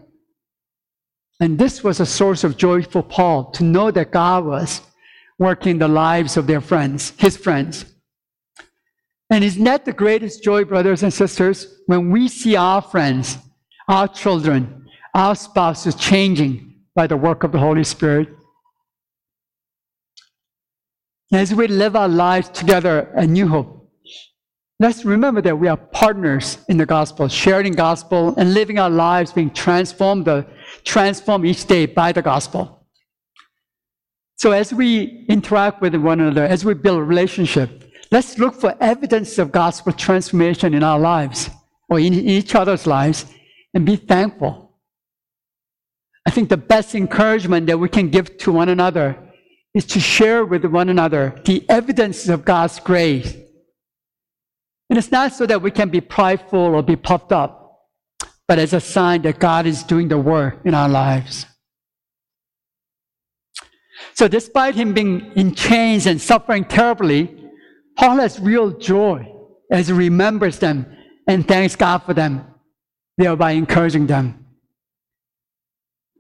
And 1.39 1.57
this 1.57 1.81
was 1.81 2.01
a 2.01 2.05
source 2.05 2.43
of 2.43 2.57
joy 2.57 2.83
for 2.83 3.01
Paul 3.01 3.51
to 3.51 3.63
know 3.63 3.89
that 3.91 4.11
God 4.11 4.43
was 4.43 4.81
working 5.39 5.78
the 5.78 5.88
lives 5.88 6.38
of 6.38 6.47
their 6.47 6.62
friends, 6.62 7.13
his 7.17 7.38
friends. 7.38 7.86
And 9.30 9.43
isn't 9.43 9.63
that 9.65 9.86
the 9.86 9.93
greatest 9.93 10.43
joy, 10.43 10.63
brothers 10.63 11.04
and 11.04 11.13
sisters, 11.13 11.82
when 11.86 12.12
we 12.12 12.28
see 12.28 12.56
our 12.56 12.82
friends, 12.82 13.38
our 13.88 14.08
children, 14.08 14.88
our 15.13 15.36
spouses 15.36 15.95
changing 15.95 16.76
by 16.95 17.08
the 17.08 17.17
work 17.17 17.43
of 17.43 17.52
the 17.52 17.60
Holy 17.60 17.84
Spirit? 17.84 18.30
As 21.32 21.54
we 21.54 21.67
live 21.67 21.95
our 21.95 22.08
lives 22.08 22.47
together 22.50 23.12
at 23.15 23.28
New 23.28 23.50
Hope, 23.50 23.91
let's 24.80 25.04
remember 25.04 25.41
that 25.41 25.60
we 25.60 25.67
are 25.67 25.76
partners 25.76 26.58
in 26.69 26.78
the 26.78 26.86
gospel, 26.86 27.28
sharing 27.28 27.73
gospel 27.73 28.34
and 28.38 28.54
living 28.54 28.80
our 28.80 28.89
lives 28.89 29.34
being 29.34 29.52
transformed, 29.52 30.28
uh, 30.30 30.43
transformed 30.86 31.45
each 31.45 31.65
day 31.65 31.86
by 31.86 32.13
the 32.13 32.21
gospel. 32.21 32.76
So 34.38 34.52
as 34.52 34.71
we 34.71 35.26
interact 35.28 35.82
with 35.82 35.95
one 35.95 36.19
another, 36.19 36.45
as 36.45 36.63
we 36.63 36.76
build 36.76 37.00
a 37.00 37.04
relationship, 37.04 37.91
let's 38.12 38.38
look 38.38 38.54
for 38.54 38.76
evidence 38.80 39.39
of 39.39 39.52
gospel 39.52 39.91
transformation 39.91 40.76
in 40.76 40.84
our 40.84 41.00
lives 41.00 41.50
or 41.89 42.00
in 42.00 42.13
each 42.13 42.54
other's 42.54 42.86
lives 42.86 43.26
and 43.73 43.84
be 43.84 43.95
thankful. 43.95 44.76
I 46.26 46.30
think 46.30 46.50
the 46.50 46.58
best 46.58 46.93
encouragement 46.93 47.65
that 47.67 47.80
we 47.80 47.89
can 47.89 48.10
give 48.10 48.38
to 48.39 48.52
one 48.52 48.69
another 48.69 49.17
is 49.73 49.86
to 49.86 50.00
share 50.00 50.45
with 50.45 50.65
one 50.65 50.89
another 50.89 51.41
the 51.45 51.67
evidence 51.67 52.30
of 52.30 52.45
God's 52.45 52.80
grace. 52.80 53.34
And 54.89 55.00
it's 55.00 55.12
not 55.12 55.34
so 55.34 55.47
that 55.47 55.62
we 55.62 55.71
can 55.71 55.89
be 55.89 56.02
prideful 56.02 56.60
or 56.60 56.84
be 56.84 56.95
puffed 56.95 57.32
up, 57.32 57.88
but 58.47 58.60
as 58.60 58.73
a 58.73 58.80
sign 58.80 59.23
that 59.23 59.39
God 59.39 59.65
is 59.65 59.84
doing 59.84 60.10
the 60.10 60.17
work 60.17 60.60
in 60.63 60.76
our 60.76 60.89
lives. 60.89 61.45
So, 64.17 64.27
despite 64.27 64.75
him 64.75 64.93
being 64.93 65.32
in 65.36 65.53
chains 65.53 66.08
and 66.08 66.19
suffering 66.19 66.65
terribly, 66.65 67.51
Paul 67.97 68.17
has 68.17 68.39
real 68.39 68.71
joy 68.71 69.32
as 69.71 69.88
he 69.88 69.93
remembers 69.93 70.60
them 70.60 70.86
and 71.27 71.47
thanks 71.47 71.75
God 71.75 71.99
for 71.99 72.13
them, 72.13 72.45
thereby 73.17 73.51
encouraging 73.51 74.08
them. 74.08 74.45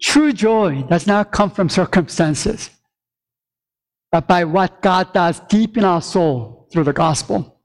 True 0.01 0.31
joy 0.31 0.83
does 0.83 1.07
not 1.07 1.31
come 1.31 1.49
from 1.49 1.69
circumstances 1.69 2.69
but 4.11 4.27
by 4.27 4.43
what 4.43 4.81
God 4.81 5.13
does 5.13 5.39
deep 5.41 5.77
in 5.77 5.83
our 5.83 6.01
soul 6.01 6.67
through 6.71 6.85
the 6.85 6.93
gospel. 6.93 7.61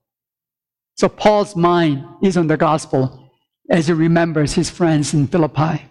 So 0.96 1.08
Paul's 1.08 1.56
mind 1.56 2.04
is 2.22 2.36
on 2.36 2.46
the 2.46 2.56
gospel 2.56 3.30
as 3.70 3.86
he 3.86 3.92
remembers 3.92 4.52
his 4.52 4.68
friends 4.68 5.14
in 5.14 5.26
Philippi. 5.26 5.82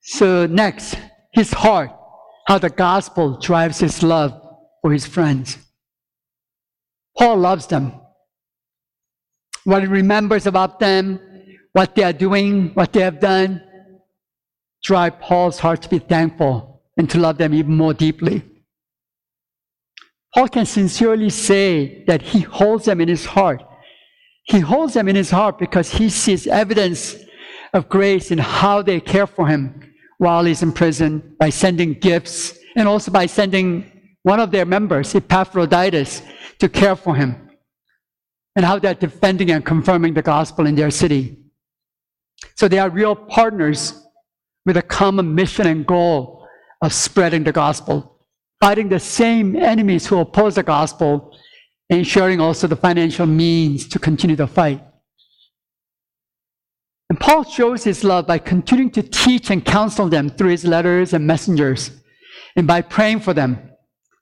So 0.00 0.46
next, 0.46 0.96
his 1.36 1.52
heart, 1.52 1.90
how 2.46 2.56
the 2.56 2.70
gospel 2.70 3.38
drives 3.38 3.78
his 3.78 4.02
love 4.02 4.32
for 4.80 4.90
his 4.90 5.06
friends. 5.06 5.58
Paul 7.16 7.36
loves 7.36 7.66
them. 7.66 7.92
What 9.64 9.82
he 9.82 9.88
remembers 9.88 10.46
about 10.46 10.80
them, 10.80 11.20
what 11.74 11.94
they 11.94 12.04
are 12.04 12.14
doing, 12.14 12.70
what 12.72 12.94
they 12.94 13.00
have 13.00 13.20
done, 13.20 13.62
drive 14.82 15.20
Paul's 15.20 15.58
heart 15.58 15.82
to 15.82 15.90
be 15.90 15.98
thankful 15.98 16.82
and 16.96 17.08
to 17.10 17.18
love 17.18 17.36
them 17.36 17.52
even 17.52 17.76
more 17.76 17.92
deeply. 17.92 18.42
Paul 20.34 20.48
can 20.48 20.64
sincerely 20.64 21.28
say 21.28 22.02
that 22.06 22.22
he 22.22 22.40
holds 22.40 22.86
them 22.86 23.00
in 23.02 23.08
his 23.08 23.26
heart. 23.26 23.62
He 24.44 24.60
holds 24.60 24.94
them 24.94 25.06
in 25.06 25.16
his 25.16 25.30
heart 25.30 25.58
because 25.58 25.90
he 25.90 26.08
sees 26.08 26.46
evidence 26.46 27.14
of 27.74 27.90
grace 27.90 28.30
in 28.30 28.38
how 28.38 28.80
they 28.80 29.00
care 29.00 29.26
for 29.26 29.46
him 29.46 29.85
while 30.18 30.44
he's 30.44 30.62
in 30.62 30.72
prison 30.72 31.36
by 31.38 31.50
sending 31.50 31.94
gifts 31.94 32.58
and 32.76 32.88
also 32.88 33.10
by 33.10 33.26
sending 33.26 33.90
one 34.22 34.40
of 34.40 34.50
their 34.50 34.64
members, 34.64 35.14
Epaphroditus, 35.14 36.22
to 36.58 36.68
care 36.68 36.96
for 36.96 37.14
him 37.14 37.50
and 38.56 38.64
how 38.64 38.78
they're 38.78 38.94
defending 38.94 39.50
and 39.50 39.64
confirming 39.64 40.14
the 40.14 40.22
gospel 40.22 40.66
in 40.66 40.74
their 40.74 40.90
city. 40.90 41.38
So 42.56 42.68
they 42.68 42.78
are 42.78 42.90
real 42.90 43.14
partners 43.14 44.02
with 44.64 44.76
a 44.76 44.82
common 44.82 45.34
mission 45.34 45.66
and 45.66 45.86
goal 45.86 46.46
of 46.82 46.92
spreading 46.92 47.44
the 47.44 47.52
gospel, 47.52 48.26
fighting 48.60 48.88
the 48.88 48.98
same 48.98 49.56
enemies 49.56 50.06
who 50.06 50.18
oppose 50.18 50.54
the 50.56 50.62
gospel, 50.62 51.36
and 51.88 52.06
sharing 52.06 52.40
also 52.40 52.66
the 52.66 52.76
financial 52.76 53.26
means 53.26 53.86
to 53.88 53.98
continue 53.98 54.36
the 54.36 54.46
fight. 54.46 54.82
And 57.08 57.20
Paul 57.20 57.44
shows 57.44 57.84
his 57.84 58.02
love 58.02 58.26
by 58.26 58.38
continuing 58.38 58.90
to 58.92 59.02
teach 59.02 59.50
and 59.50 59.64
counsel 59.64 60.08
them 60.08 60.28
through 60.28 60.50
his 60.50 60.64
letters 60.64 61.12
and 61.12 61.26
messengers, 61.26 61.90
and 62.56 62.66
by 62.66 62.82
praying 62.82 63.20
for 63.20 63.32
them, 63.32 63.70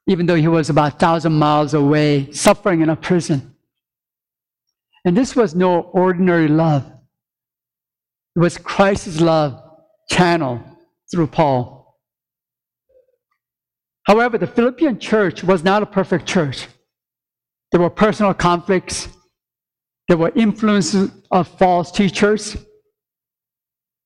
even 0.07 0.27
though 0.27 0.35
he 0.35 0.49
was 0.49 0.69
about 0.69 0.95
a 0.95 0.97
thousand 0.97 1.33
miles 1.33 1.73
away, 1.73 2.31
suffering 2.33 2.83
in 2.83 2.91
a 2.91 2.97
prison. 2.97 3.55
And 5.07 5.17
this 5.17 5.35
was 5.35 5.55
no 5.55 5.81
ordinary 5.81 6.49
love. 6.49 6.85
It 8.37 8.41
was 8.41 8.59
Christ's 8.59 9.21
love 9.21 9.63
channeled 10.11 10.61
through 11.11 11.29
Paul. 11.29 11.97
However, 14.05 14.37
the 14.37 14.47
Philippian 14.47 14.99
church 14.99 15.43
was 15.43 15.65
not 15.65 15.83
a 15.83 15.87
perfect 15.87 16.27
church. 16.27 16.67
There 17.73 17.81
were 17.81 17.91
personal 17.91 18.35
conflicts. 18.35 19.09
There 20.09 20.19
were 20.19 20.33
influences 20.35 21.11
of 21.31 21.49
false 21.49 21.91
teachers. 21.91 22.57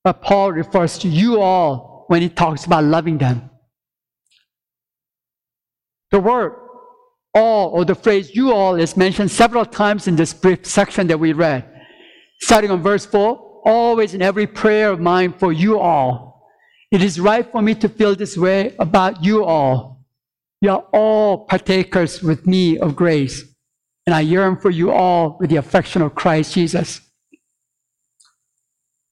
But 0.05 0.23
Paul 0.23 0.53
refers 0.53 0.99
to 0.99 1.09
you 1.09 1.41
all 1.41 2.05
when 2.09 2.23
he 2.23 2.29
talks 2.29 2.65
about 2.65 2.85
loving 2.85 3.19
them. 3.19 3.51
The 6.11 6.21
word 6.21 6.55
all 7.35 7.69
or 7.71 7.85
the 7.85 7.95
phrase 7.95 8.35
you 8.35 8.53
all 8.53 8.75
is 8.77 8.97
mentioned 8.97 9.31
several 9.31 9.67
times 9.67 10.09
in 10.09 10.17
this 10.17 10.33
brief 10.33 10.65
section 10.65 11.07
that 11.09 11.21
we 11.21 11.33
read. 11.33 11.65
Starting 12.41 12.71
on 12.71 12.83
verse 12.83 13.05
4, 13.05 13.63
always 13.65 14.15
in 14.15 14.23
every 14.23 14.47
prayer 14.47 14.91
of 14.91 15.01
mine 15.01 15.33
for 15.33 15.53
you 15.53 15.79
all 15.79 16.29
it 16.91 17.03
is 17.03 17.21
right 17.21 17.51
for 17.51 17.61
me 17.61 17.75
to 17.77 17.89
feel 17.89 18.15
this 18.15 18.37
way 18.37 18.75
about 18.79 19.23
you 19.23 19.45
all. 19.45 20.07
You 20.61 20.71
are 20.71 20.85
all 20.93 21.45
partakers 21.45 22.23
with 22.23 22.47
me 22.47 22.79
of 22.79 22.97
grace, 22.97 23.45
and 24.07 24.15
I 24.15 24.21
yearn 24.21 24.57
for 24.57 24.71
you 24.71 24.91
all 24.91 25.37
with 25.39 25.51
the 25.51 25.57
affection 25.57 26.01
of 26.01 26.15
Christ 26.15 26.55
Jesus. 26.55 27.01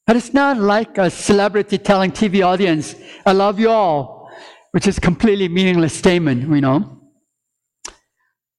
But 0.06 0.16
it's 0.16 0.32
not 0.32 0.58
like 0.58 0.98
a 0.98 1.10
celebrity 1.10 1.78
telling 1.78 2.12
TV 2.12 2.44
audience, 2.46 2.94
I 3.24 3.32
love 3.32 3.58
you 3.58 3.70
all, 3.70 4.30
which 4.70 4.86
is 4.86 5.00
completely 5.00 5.48
meaningless 5.48 5.94
statement, 5.94 6.48
you 6.48 6.60
know. 6.60 7.00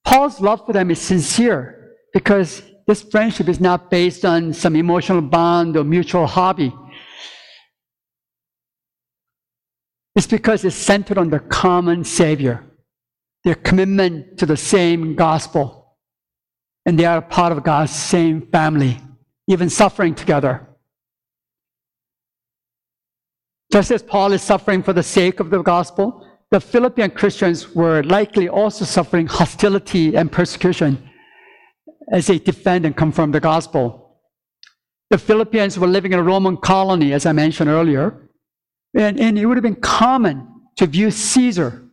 Paul's 0.04 0.42
love 0.42 0.66
for 0.66 0.74
them 0.74 0.92
is 0.92 1.00
sincere 1.00 1.96
because 2.14 2.62
this 2.86 3.02
friendship 3.02 3.48
is 3.48 3.62
not 3.62 3.90
based 3.90 4.26
on 4.26 4.54
some 4.54 4.76
emotional 4.76 5.22
bond 5.22 5.78
or 5.78 5.84
mutual 5.84 6.28
hobby. 6.28 6.74
It's 10.16 10.28
because 10.28 10.66
it's 10.66 10.76
centered 10.76 11.18
on 11.18 11.30
the 11.30 11.40
common 11.40 12.04
Savior, 12.04 12.66
their 13.44 13.56
commitment 13.56 14.38
to 14.40 14.46
the 14.46 14.58
same 14.58 15.16
gospel, 15.16 15.96
and 16.86 16.98
they 17.00 17.06
are 17.06 17.22
part 17.22 17.52
of 17.52 17.64
God's 17.64 17.92
same 17.92 18.48
family, 18.48 19.00
even 19.48 19.70
suffering 19.70 20.16
together. 20.16 20.67
Just 23.72 23.92
as 23.92 24.02
Paul 24.02 24.32
is 24.32 24.42
suffering 24.42 24.82
for 24.82 24.94
the 24.94 25.04
sake 25.04 25.40
of 25.40 25.50
the 25.50 25.62
gospel, 25.62 26.26
the 26.52 26.62
Philippian 26.62 27.12
Christians 27.12 27.76
were 27.76 28.02
likely 28.04 28.48
also 28.48 28.86
suffering 28.86 29.28
hostility 29.28 30.16
and 30.16 30.32
persecution 30.32 31.10
as 32.12 32.28
they 32.28 32.40
defend 32.40 32.86
and 32.86 32.96
confirm 32.96 33.32
the 33.32 33.42
gospel. 33.42 34.22
The 35.10 35.18
Philippians 35.18 35.78
were 35.78 35.88
living 35.88 36.14
in 36.14 36.20
a 36.20 36.24
Roman 36.24 36.56
colony, 36.56 37.12
as 37.12 37.26
I 37.26 37.34
mentioned 37.34 37.70
earlier, 37.70 38.30
and, 38.94 39.20
and 39.20 39.38
it 39.38 39.46
would 39.46 39.58
have 39.58 39.64
been 39.64 39.76
common 39.76 40.48
to 40.78 40.88
view 40.88 41.12
Caesar 41.12 41.90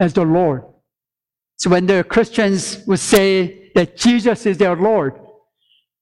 as 0.00 0.14
the 0.14 0.24
Lord. 0.24 0.64
So 1.56 1.68
when 1.70 1.86
the 1.86 2.04
Christians 2.04 2.82
would 2.86 3.00
say 3.00 3.70
that 3.74 3.96
Jesus 3.96 4.46
is 4.46 4.56
their 4.56 4.76
Lord, 4.76 5.18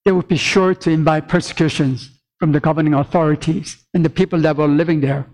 they 0.05 0.13
would 0.13 0.29
be 0.29 0.37
sure 0.37 0.75
to 0.75 0.91
invite 0.91 1.29
persecutions 1.29 2.16
from 2.39 2.53
the 2.53 2.61
governing 2.61 2.95
authorities 2.95 3.87
and 3.95 4.05
the 4.05 4.11
people 4.11 4.41
that 4.41 4.57
were 4.57 4.69
living 4.69 5.01
there. 5.01 5.27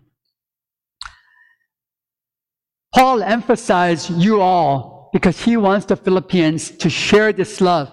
Paul 2.95 3.23
emphasized 3.23 4.11
you 4.11 4.41
all 4.41 5.11
because 5.13 5.41
he 5.41 5.57
wants 5.57 5.87
the 5.87 5.97
Philippians 5.97 6.71
to 6.73 6.91
share 6.91 7.33
this 7.33 7.61
love 7.61 7.93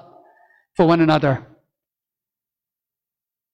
for 0.76 0.86
one 0.86 1.02
another. 1.02 1.46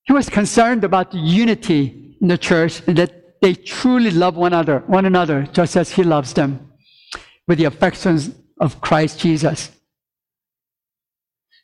He 0.04 0.14
was 0.14 0.30
concerned 0.30 0.84
about 0.84 1.12
the 1.12 1.18
unity 1.18 2.18
in 2.22 2.28
the 2.28 2.38
church 2.38 2.82
and 2.88 2.98
that 2.98 3.42
they 3.42 3.54
truly 3.54 4.12
love 4.12 4.36
one 4.36 4.54
another, 4.54 4.80
one 4.88 5.06
another, 5.06 5.48
just 5.52 5.76
as 5.76 5.92
he 5.92 6.04
loves 6.04 6.34
them, 6.34 6.72
with 7.48 7.58
the 7.58 7.66
affections 7.66 8.32
of 8.60 8.82
Christ 8.82 9.20
Jesus. 9.20 9.72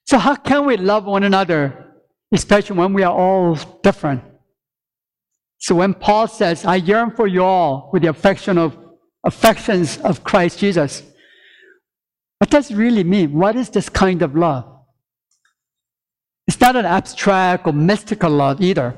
So 0.06 0.18
how 0.18 0.36
can 0.36 0.66
we 0.66 0.78
love 0.78 1.06
one 1.06 1.24
another, 1.24 1.91
especially 2.32 2.78
when 2.78 2.94
we 2.94 3.04
are 3.04 3.14
all 3.14 3.56
different? 3.84 4.24
So 5.58 5.76
when 5.76 5.94
Paul 5.94 6.28
says, 6.28 6.66
I 6.66 6.78
yearn 6.78 7.12
for 7.12 7.28
you 7.28 7.44
all 7.44 7.90
with 7.94 8.02
the 8.02 8.10
affection 8.10 8.58
of 8.58 8.78
affections 9.24 9.98
of 10.00 10.24
Christ 10.24 10.60
Jesus, 10.60 11.04
what 12.40 12.50
does 12.50 12.72
it 12.72 12.76
really 12.76 13.04
mean? 13.04 13.34
What 13.34 13.56
is 13.56 13.70
this 13.70 13.88
kind 13.88 14.24
of 14.24 14.36
love? 14.36 14.66
It's 16.48 16.60
not 16.60 16.76
an 16.76 16.86
abstract 16.86 17.68
or 17.68 17.74
mystical 17.74 18.32
love 18.32 18.62
either. 18.62 18.96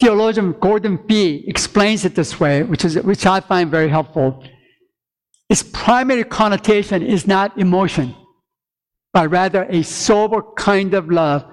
Theologian 0.00 0.52
Gordon 0.60 0.98
Fee 1.08 1.44
explains 1.46 2.04
it 2.04 2.14
this 2.14 2.38
way, 2.38 2.62
which, 2.62 2.84
is, 2.84 2.96
which 2.96 3.24
I 3.24 3.40
find 3.40 3.70
very 3.70 3.88
helpful. 3.88 4.44
Its 5.48 5.62
primary 5.62 6.24
connotation 6.24 7.02
is 7.02 7.26
not 7.26 7.56
emotion, 7.58 8.14
but 9.14 9.30
rather 9.30 9.64
a 9.70 9.82
sober 9.82 10.42
kind 10.56 10.92
of 10.92 11.08
love. 11.08 11.44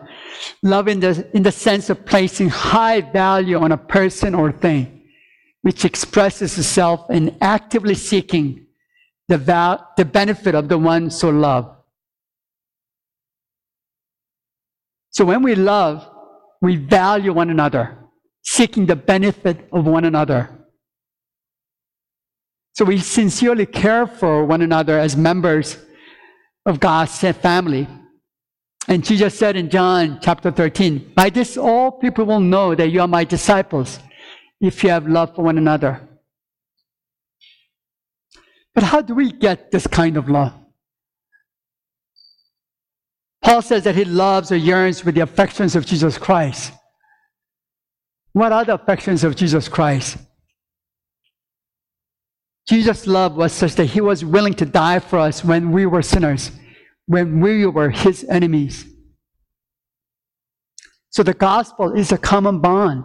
Love 0.64 0.88
in 0.90 1.00
the, 1.00 1.30
in 1.34 1.44
the 1.44 1.52
sense 1.52 1.90
of 1.90 2.06
placing 2.06 2.50
high 2.50 3.00
value 3.00 3.58
on 3.58 3.72
a 3.72 3.78
person 3.78 4.36
or 4.36 4.52
thing 4.52 4.98
which 5.62 5.86
expresses 5.86 6.58
itself 6.58 7.10
in 7.12 7.38
actively 7.40 7.94
seeking 7.94 8.66
the, 9.28 9.38
val- 9.38 9.88
the 9.96 10.06
benefit 10.06 10.56
of 10.56 10.68
the 10.68 10.78
one 10.78 11.10
so 11.10 11.30
loved. 11.30 11.70
So 15.12 15.26
when 15.26 15.44
we 15.44 15.56
love, 15.56 16.10
we 16.62 16.78
value 16.78 17.34
one 17.34 17.50
another, 17.50 17.98
seeking 18.42 18.88
the 18.88 18.96
benefit 18.96 19.68
of 19.72 19.86
one 19.86 20.06
another. 20.06 20.66
So 22.74 22.86
we 22.86 22.98
sincerely 22.98 23.66
care 23.66 24.08
for 24.08 24.46
one 24.46 24.62
another 24.62 24.98
as 24.98 25.16
members 25.16 25.78
of 26.66 26.80
God's 26.80 27.20
family. 27.20 27.88
And 28.88 29.06
Jesus 29.06 29.38
said 29.38 29.56
in 29.56 29.70
John 29.70 30.20
chapter 30.22 30.52
13, 30.52 31.14
By 31.16 31.30
this 31.30 31.58
all 31.58 31.92
people 31.92 32.26
will 32.26 32.40
know 32.40 32.76
that 32.76 32.90
you 32.90 33.02
are 33.02 33.08
my 33.08 33.24
disciples 33.24 34.00
if 34.60 34.84
you 34.84 34.90
have 34.90 35.08
love 35.08 35.36
for 35.36 35.44
one 35.44 35.58
another. 35.58 36.08
But 38.74 38.84
how 38.84 39.02
do 39.02 39.14
we 39.14 39.32
get 39.32 39.72
this 39.72 39.88
kind 39.88 40.18
of 40.18 40.30
love? 40.30 40.54
Paul 43.42 43.62
says 43.62 43.84
that 43.84 43.96
he 43.96 44.06
loves 44.06 44.52
or 44.52 44.56
yearns 44.56 45.04
with 45.04 45.16
the 45.16 45.22
affections 45.22 45.76
of 45.76 45.86
Jesus 45.86 46.18
Christ. 46.18 46.72
What 48.34 48.52
are 48.52 48.64
the 48.64 48.76
affections 48.76 49.24
of 49.24 49.36
Jesus 49.36 49.68
Christ? 49.68 50.18
Jesus' 52.68 53.08
love 53.08 53.36
was 53.36 53.54
such 53.54 53.76
that 53.76 53.86
he 53.86 54.02
was 54.02 54.24
willing 54.24 54.54
to 54.56 54.66
die 54.66 55.00
for 55.00 55.20
us 55.20 55.44
when 55.44 55.72
we 55.72 55.86
were 55.86 56.02
sinners, 56.02 56.52
when 57.06 57.40
we 57.42 57.66
were 57.66 57.90
his 57.90 58.24
enemies. 58.26 58.86
So 61.10 61.24
the 61.24 61.34
gospel 61.34 61.94
is 61.94 62.12
a 62.12 62.18
common 62.18 62.60
bond 62.60 63.04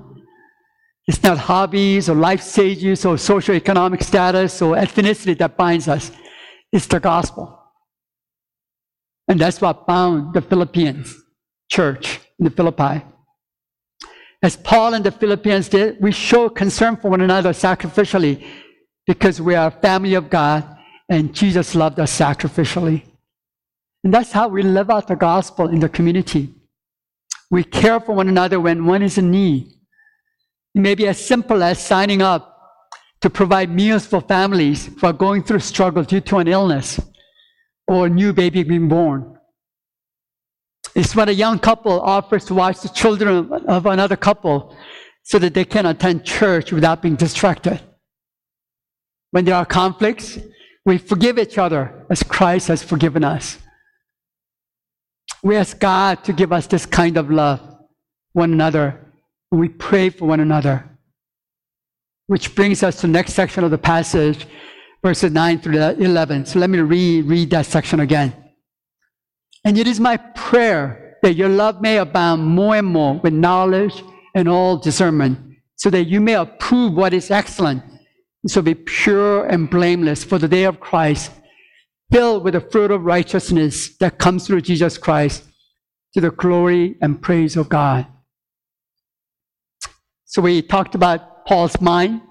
it's 1.07 1.23
not 1.23 1.38
hobbies 1.38 2.09
or 2.09 2.16
life 2.16 2.42
stages 2.42 3.05
or 3.05 3.14
socioeconomic 3.14 4.03
status 4.03 4.61
or 4.61 4.75
ethnicity 4.75 5.38
that 5.38 5.57
binds 5.57 5.87
us. 5.87 6.11
It's 6.73 6.87
the 6.87 6.99
gospel. 6.99 7.57
And 9.29 9.40
that's 9.40 9.61
what 9.61 9.87
bound 9.87 10.35
the 10.35 10.42
Philippians 10.42 11.14
church 11.71 12.21
in 12.38 12.45
the 12.45 12.51
Philippi. 12.51 13.05
As 14.42 14.57
Paul 14.57 14.95
and 14.95 15.05
the 15.05 15.12
Philippians 15.12 15.69
did, 15.69 15.97
we 16.01 16.12
show 16.12 16.49
concern 16.49 16.97
for 16.97 17.11
one 17.11 17.21
another 17.21 17.51
sacrificially 17.51 18.45
because 19.07 19.40
we 19.40 19.55
are 19.55 19.69
a 19.69 19.81
family 19.83 20.14
of 20.14 20.29
God 20.29 20.64
and 21.09 21.35
Jesus 21.35 21.75
loved 21.75 22.01
us 22.01 22.19
sacrificially. 22.19 23.03
And 24.03 24.12
that's 24.12 24.33
how 24.33 24.49
we 24.49 24.62
live 24.62 24.90
out 24.90 25.09
the 25.09 25.16
gospel 25.16 25.69
in 25.69 25.81
the 25.81 25.88
community. 25.88 26.55
We 27.51 27.64
care 27.64 28.01
for 28.01 28.14
one 28.14 28.29
another 28.29 28.61
when 28.61 28.87
one 28.87 29.03
is 29.03 29.19
in 29.19 29.31
need. 29.31 29.69
It 30.75 30.81
may 30.81 30.95
be 30.95 31.07
as 31.07 31.25
simple 31.25 31.62
as 31.62 31.85
signing 31.85 32.23
up 32.23 32.53
to 33.21 33.31
provide 33.31 33.71
meals 33.71 34.07
for 34.07 34.21
families 34.21 34.87
who 34.87 35.07
are 35.07 35.12
going 35.12 35.42
through 35.42 35.61
struggle 35.61 36.03
due 36.03 36.21
to 36.21 36.38
an 36.38 36.49
illness 36.49 37.01
or 37.88 38.07
a 38.07 38.11
new 38.11 38.33
baby 38.33 38.62
being 38.62 38.88
born. 38.88 39.38
It's 40.95 41.14
when 41.14 41.29
a 41.29 41.33
young 41.33 41.59
couple 41.59 42.01
offers 42.01 42.45
to 42.47 42.55
watch 42.55 42.81
the 42.81 42.88
children 42.88 43.53
of 43.69 43.87
another 43.87 44.16
couple 44.16 44.77
so 45.23 45.38
that 45.38 45.55
they 45.55 45.64
can 45.64 45.87
attend 45.87 46.25
church 46.25 46.73
without 46.73 47.03
being 47.03 47.16
distracted. 47.16 47.81
When 49.31 49.45
there 49.45 49.55
are 49.55 49.67
conflicts, 49.67 50.39
we 50.85 50.99
forgive 50.99 51.39
each 51.39 51.59
other 51.59 52.07
as 52.11 52.23
Christ 52.23 52.69
has 52.69 52.83
forgiven 52.83 53.25
us. 53.25 53.59
We 55.43 55.57
ask 55.57 55.79
God 55.79 56.25
to 56.25 56.33
give 56.33 56.53
us 56.53 56.67
this 56.67 56.87
kind 56.87 57.17
of 57.17 57.31
love, 57.31 57.61
one 58.33 58.53
another, 58.53 59.07
we 59.51 59.69
pray 59.69 60.11
for 60.11 60.27
one 60.27 60.41
another. 60.41 60.99
Which 62.27 62.55
brings 62.55 62.83
us 62.83 62.97
to 62.97 63.07
the 63.07 63.12
next 63.12 63.35
section 63.35 63.65
of 63.65 63.71
the 63.71 63.79
passage, 63.79 64.47
verses 65.05 65.33
9 65.33 65.61
through 65.61 65.79
11. 65.79 66.47
So 66.47 66.59
let 66.59 66.71
me 66.71 66.81
reread 66.81 67.51
that 67.51 67.67
section 67.67 68.01
again. 68.01 68.35
And 69.65 69.79
it 69.79 69.87
is 69.87 70.01
my 70.01 70.17
prayer 70.17 71.19
that 71.23 71.35
your 71.35 71.49
love 71.49 71.81
may 71.81 71.99
abound 71.99 72.45
more 72.45 72.77
and 72.77 72.87
more 72.87 73.15
with 73.21 73.33
knowledge 73.33 74.03
and 74.35 74.49
all 74.49 74.77
discernment, 74.77 75.39
so 75.77 75.91
that 75.91 76.05
you 76.05 76.21
may 76.21 76.35
approve 76.35 76.93
what 76.93 77.15
is 77.15 77.31
excellent, 77.31 77.83
so 78.50 78.62
be 78.62 78.74
pure 78.74 79.46
and 79.46 79.70
blameless 79.70 80.24
for 80.24 80.38
the 80.38 80.48
day 80.48 80.64
of 80.64 80.80
Christ, 80.80 81.32
filled 82.12 82.44
with 82.44 82.54
the 82.54 82.61
fruit 82.61 82.90
of 82.90 83.04
righteousness 83.04 83.96
that 83.98 84.18
comes 84.18 84.46
through 84.46 84.61
Jesus 84.62 84.98
Christ, 84.98 85.44
to 86.14 86.20
the 86.20 86.30
glory 86.30 86.96
and 87.02 87.20
praise 87.20 87.56
of 87.56 87.68
God. 87.68 88.06
So 90.24 90.42
we 90.42 90.62
talked 90.62 90.94
about 90.94 91.46
Paul's 91.46 91.80
mind, 91.80 92.22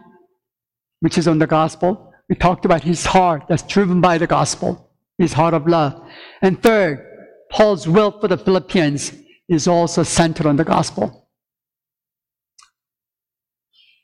which 1.00 1.18
is 1.18 1.28
on 1.28 1.40
the 1.40 1.48
gospel. 1.48 2.14
We 2.30 2.36
talked 2.36 2.66
about 2.66 2.84
his 2.84 3.06
heart 3.06 3.44
that's 3.48 3.64
driven 3.64 4.02
by 4.02 4.18
the 4.18 4.28
gospel, 4.28 4.90
his 5.18 5.34
heart 5.34 5.54
of 5.54 5.68
love. 5.68 6.02
And 6.42 6.62
third, 6.62 7.06
Paul's 7.52 7.88
will 7.88 8.20
for 8.20 8.28
the 8.28 8.38
Philippians 8.38 9.14
is 9.48 9.68
also 9.68 10.04
centered 10.04 10.46
on 10.46 10.56
the 10.56 10.64
gospel. 10.64 11.25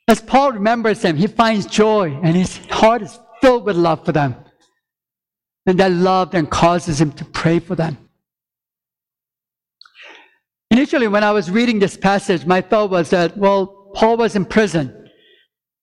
As 0.08 0.20
Paul 0.20 0.52
remembers 0.52 1.00
them, 1.00 1.16
he 1.16 1.26
finds 1.26 1.66
joy 1.66 2.18
and 2.22 2.36
his 2.36 2.56
heart 2.66 3.02
is 3.02 3.18
filled 3.40 3.64
with 3.64 3.76
love 3.76 4.04
for 4.04 4.12
them. 4.12 4.36
And 5.66 5.78
that 5.78 5.92
love 5.92 6.32
then 6.32 6.46
causes 6.46 7.00
him 7.00 7.12
to 7.12 7.24
pray 7.24 7.60
for 7.60 7.74
them. 7.74 7.96
Initially, 10.70 11.06
when 11.06 11.22
I 11.22 11.32
was 11.32 11.50
reading 11.50 11.78
this 11.78 11.96
passage, 11.96 12.46
my 12.46 12.60
thought 12.60 12.90
was 12.90 13.10
that, 13.10 13.36
well, 13.36 13.90
Paul 13.94 14.16
was 14.16 14.34
in 14.34 14.46
prison, 14.46 15.10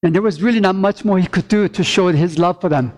and 0.02 0.16
there 0.16 0.22
was 0.22 0.42
really 0.42 0.60
not 0.60 0.76
much 0.76 1.06
more 1.06 1.20
he 1.20 1.28
could 1.28 1.48
do 1.48 1.68
to 1.70 1.84
show 1.84 2.08
his 2.08 2.40
love 2.40 2.60
for 2.60 2.70
them. 2.70 2.92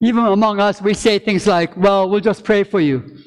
Even 0.00 0.26
among 0.26 0.58
us, 0.60 0.82
we 0.82 0.94
say 0.94 1.20
things 1.20 1.46
like, 1.46 1.76
Well, 1.76 2.10
we'll 2.10 2.20
just 2.20 2.42
pray 2.44 2.64
for 2.64 2.80
you. 2.80 3.18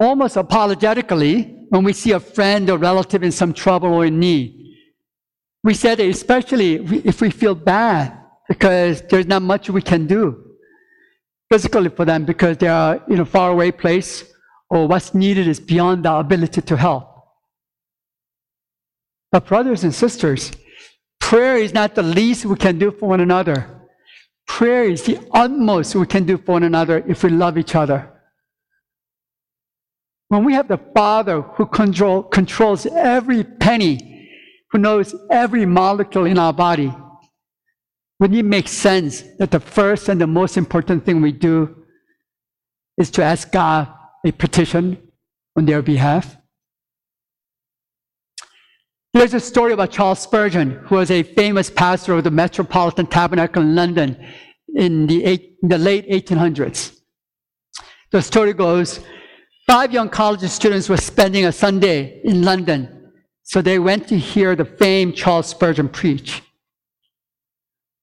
Almost 0.00 0.36
apologetically, 0.36 1.55
when 1.68 1.84
we 1.84 1.92
see 1.92 2.12
a 2.12 2.20
friend 2.20 2.68
or 2.70 2.78
relative 2.78 3.22
in 3.22 3.32
some 3.32 3.52
trouble 3.52 3.92
or 3.92 4.06
in 4.06 4.18
need. 4.18 4.74
We 5.64 5.74
say 5.74 5.94
that 5.94 6.06
especially 6.06 6.74
if 7.04 7.20
we 7.20 7.30
feel 7.30 7.54
bad 7.54 8.16
because 8.48 9.02
there's 9.02 9.26
not 9.26 9.42
much 9.42 9.68
we 9.68 9.82
can 9.82 10.06
do 10.06 10.42
physically 11.50 11.88
for 11.88 12.04
them 12.04 12.24
because 12.24 12.56
they 12.58 12.68
are 12.68 13.02
in 13.08 13.20
a 13.20 13.24
faraway 13.24 13.70
place 13.70 14.24
or 14.70 14.86
what's 14.86 15.14
needed 15.14 15.46
is 15.46 15.60
beyond 15.60 16.06
our 16.06 16.20
ability 16.20 16.60
to 16.60 16.76
help. 16.76 17.12
But, 19.30 19.46
brothers 19.46 19.84
and 19.84 19.94
sisters, 19.94 20.52
Prayer 21.26 21.56
is 21.56 21.74
not 21.74 21.96
the 21.96 22.04
least 22.04 22.44
we 22.44 22.54
can 22.54 22.78
do 22.78 22.92
for 22.92 23.08
one 23.08 23.20
another. 23.20 23.68
Prayer 24.46 24.84
is 24.84 25.02
the 25.02 25.18
utmost 25.32 25.92
we 25.96 26.06
can 26.06 26.24
do 26.24 26.38
for 26.38 26.52
one 26.52 26.62
another 26.62 27.02
if 27.08 27.24
we 27.24 27.30
love 27.30 27.58
each 27.58 27.74
other. 27.74 28.08
When 30.28 30.44
we 30.44 30.54
have 30.54 30.68
the 30.68 30.80
Father 30.94 31.42
who 31.42 31.66
control, 31.66 32.22
controls 32.22 32.86
every 32.86 33.44
penny, 33.44 34.28
who 34.70 34.78
knows 34.78 35.14
every 35.30 35.64
molecule 35.64 36.26
in 36.26 36.38
our 36.38 36.52
body, 36.52 36.92
wouldn't 38.18 38.38
it 38.38 38.44
make 38.44 38.66
sense 38.66 39.22
that 39.38 39.50
the 39.50 39.60
first 39.60 40.08
and 40.08 40.20
the 40.20 40.26
most 40.26 40.56
important 40.56 41.04
thing 41.04 41.20
we 41.20 41.32
do 41.32 41.84
is 42.98 43.10
to 43.12 43.22
ask 43.22 43.52
God 43.52 43.88
a 44.24 44.32
petition 44.32 44.98
on 45.56 45.66
their 45.66 45.82
behalf? 45.82 46.36
There's 49.12 49.34
a 49.34 49.40
story 49.40 49.72
about 49.72 49.92
Charles 49.92 50.18
Spurgeon, 50.18 50.72
who 50.84 50.96
was 50.96 51.10
a 51.10 51.22
famous 51.22 51.70
pastor 51.70 52.14
of 52.14 52.24
the 52.24 52.30
Metropolitan 52.30 53.06
Tabernacle 53.06 53.62
in 53.62 53.74
London 53.74 54.26
in 54.74 55.06
the, 55.06 55.24
eight, 55.24 55.56
in 55.62 55.68
the 55.68 55.78
late 55.78 56.08
1800s. 56.08 56.94
The 58.10 58.20
story 58.20 58.52
goes 58.52 59.00
five 59.66 59.92
young 59.92 60.08
college 60.08 60.48
students 60.48 60.88
were 60.88 60.96
spending 60.96 61.44
a 61.44 61.52
Sunday 61.52 62.20
in 62.24 62.42
London, 62.42 63.12
so 63.42 63.60
they 63.60 63.78
went 63.78 64.08
to 64.08 64.18
hear 64.18 64.54
the 64.54 64.64
famed 64.64 65.16
Charles 65.16 65.48
Spurgeon 65.48 65.88
preach. 65.88 66.42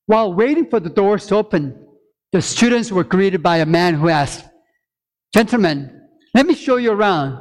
While 0.05 0.33
waiting 0.33 0.69
for 0.69 0.79
the 0.79 0.89
doors 0.89 1.27
to 1.27 1.35
open, 1.35 1.79
the 2.31 2.41
students 2.41 2.91
were 2.91 3.03
greeted 3.03 3.41
by 3.41 3.57
a 3.57 3.65
man 3.65 3.93
who 3.93 4.09
asked, 4.09 4.45
Gentlemen, 5.33 6.01
let 6.33 6.45
me 6.45 6.53
show 6.53 6.77
you 6.77 6.91
around. 6.91 7.39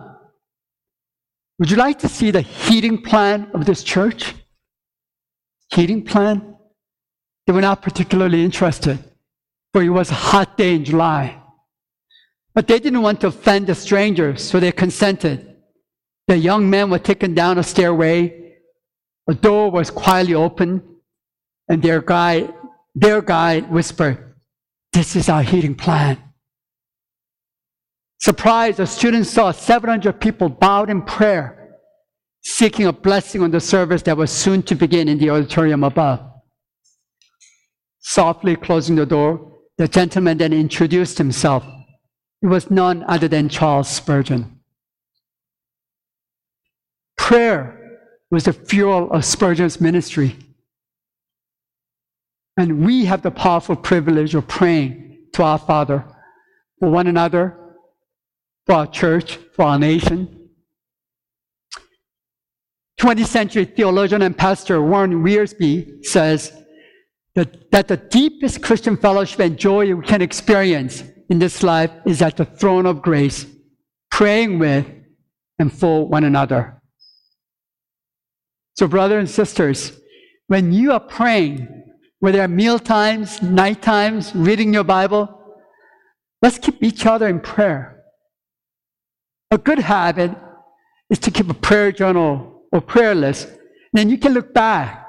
Would 1.59 1.71
you 1.71 1.77
like 1.77 1.99
to 2.01 2.09
see 2.09 2.31
the 2.31 2.41
heating 2.41 3.03
plan 3.03 3.51
of 3.55 3.67
this 3.67 3.83
church? 3.83 4.35
Heating 5.73 6.05
plan? 6.05 6.57
They 7.47 7.53
were 7.53 7.61
not 7.61 7.83
particularly 7.83 8.45
interested, 8.45 8.99
for 9.73 9.83
it 9.83 9.89
was 9.89 10.11
a 10.11 10.15
hot 10.15 10.57
day 10.57 10.75
in 10.75 10.85
July. 10.85 11.42
But 12.55 12.69
they 12.69 12.79
didn't 12.79 13.03
want 13.03 13.21
to 13.23 13.29
offend 13.29 13.67
the 13.67 13.75
strangers, 13.75 14.43
so 14.43 14.61
they 14.61 14.73
consented. 14.73 15.57
The 16.29 16.37
young 16.37 16.69
men 16.69 16.91
were 16.91 16.99
taken 16.99 17.35
down 17.35 17.59
a 17.59 17.63
stairway. 17.63 18.59
A 19.29 19.35
door 19.35 19.71
was 19.71 19.91
quietly 19.91 20.35
opened, 20.35 20.83
and 21.69 21.83
their 21.83 22.03
guide, 22.03 22.53
their 22.95 23.23
guide 23.23 23.71
whispered, 23.71 24.35
This 24.93 25.17
is 25.17 25.29
our 25.29 25.43
heating 25.43 25.75
plan. 25.75 26.19
Surprised, 28.21 28.77
the 28.77 28.87
students 28.87 29.31
saw 29.31 29.51
700 29.51 30.21
people 30.21 30.49
bowed 30.49 30.91
in 30.91 31.03
prayer, 31.03 31.77
seeking 32.43 32.87
a 32.87 32.93
blessing 32.93 33.43
on 33.43 33.51
the 33.51 33.61
service 33.61 34.03
that 34.03 34.17
was 34.17 34.31
soon 34.31 34.63
to 34.63 34.75
begin 34.75 35.09
in 35.09 35.19
the 35.19 35.31
auditorium 35.31 35.83
above. 35.83 36.21
Softly 38.01 38.57
closing 38.57 38.97
the 38.97 39.07
door, 39.07 39.59
the 39.79 39.89
gentleman 39.89 40.39
then 40.39 40.53
introduced 40.53 41.19
himself. 41.19 41.65
It 42.43 42.47
was 42.47 42.71
none 42.71 43.05
other 43.07 43.29
than 43.29 43.49
Charles 43.49 43.89
Spurgeon. 43.89 44.61
Prayer 47.17 47.99
was 48.31 48.45
the 48.45 48.53
fuel 48.53 49.11
of 49.13 49.25
Spurgeon's 49.25 49.81
ministry. 49.81 50.37
And 52.57 52.85
we 52.85 53.05
have 53.05 53.23
the 53.23 53.31
powerful 53.31 53.77
privilege 53.77 54.35
of 54.35 54.49
praying 54.49 55.19
to 55.35 55.43
our 55.43 55.59
Father 55.59 56.05
for 56.81 56.91
one 56.91 57.07
another 57.07 57.59
for 58.67 58.75
our 58.75 58.87
church, 58.87 59.37
for 59.55 59.65
our 59.65 59.79
nation. 59.79 60.49
20th 63.01 63.27
century 63.27 63.65
theologian 63.65 64.23
and 64.23 64.37
pastor 64.37 64.81
Warren 64.81 65.25
Wiersbe 65.25 66.05
says 66.05 66.53
that, 67.35 67.71
that 67.73 67.89
the 67.89 67.97
deepest 67.97 68.63
Christian 68.63 68.97
fellowship 68.97 69.41
and 69.41 69.59
joy 69.59 69.93
we 69.95 70.05
can 70.07 70.23
experience 70.23 71.03
in 71.33 71.39
this 71.39 71.63
life 71.63 71.91
is 72.05 72.21
at 72.21 72.37
the 72.37 72.45
throne 72.45 72.85
of 72.85 73.01
grace, 73.01 73.47
praying 74.11 74.59
with 74.59 74.85
and 75.59 75.73
for 75.73 76.07
one 76.07 76.25
another. 76.25 76.83
So, 78.77 78.87
brothers 78.87 79.21
and 79.21 79.31
sisters, 79.31 79.99
when 80.49 80.75
you 80.75 80.93
are 80.93 81.01
praying, 81.01 81.57
whether 82.21 82.43
at 82.43 82.51
meal 82.51 82.79
times, 82.79 83.41
night 83.41 83.81
times, 83.81 84.35
reading 84.35 84.75
your 84.75 84.85
Bible, 84.85 85.23
let's 86.43 86.59
keep 86.59 86.83
each 86.83 87.07
other 87.07 87.29
in 87.29 87.41
prayer. 87.41 88.05
A 89.51 89.57
good 89.57 89.79
habit 89.79 90.33
is 91.09 91.19
to 91.21 91.31
keep 91.31 91.49
a 91.49 91.55
prayer 91.55 91.93
journal 91.93 92.65
or 92.73 92.83
prayer 92.83 93.15
list. 93.15 93.49
And 93.49 93.95
then 93.95 94.11
you 94.11 94.19
can 94.19 94.35
look 94.35 94.53
back 94.53 95.07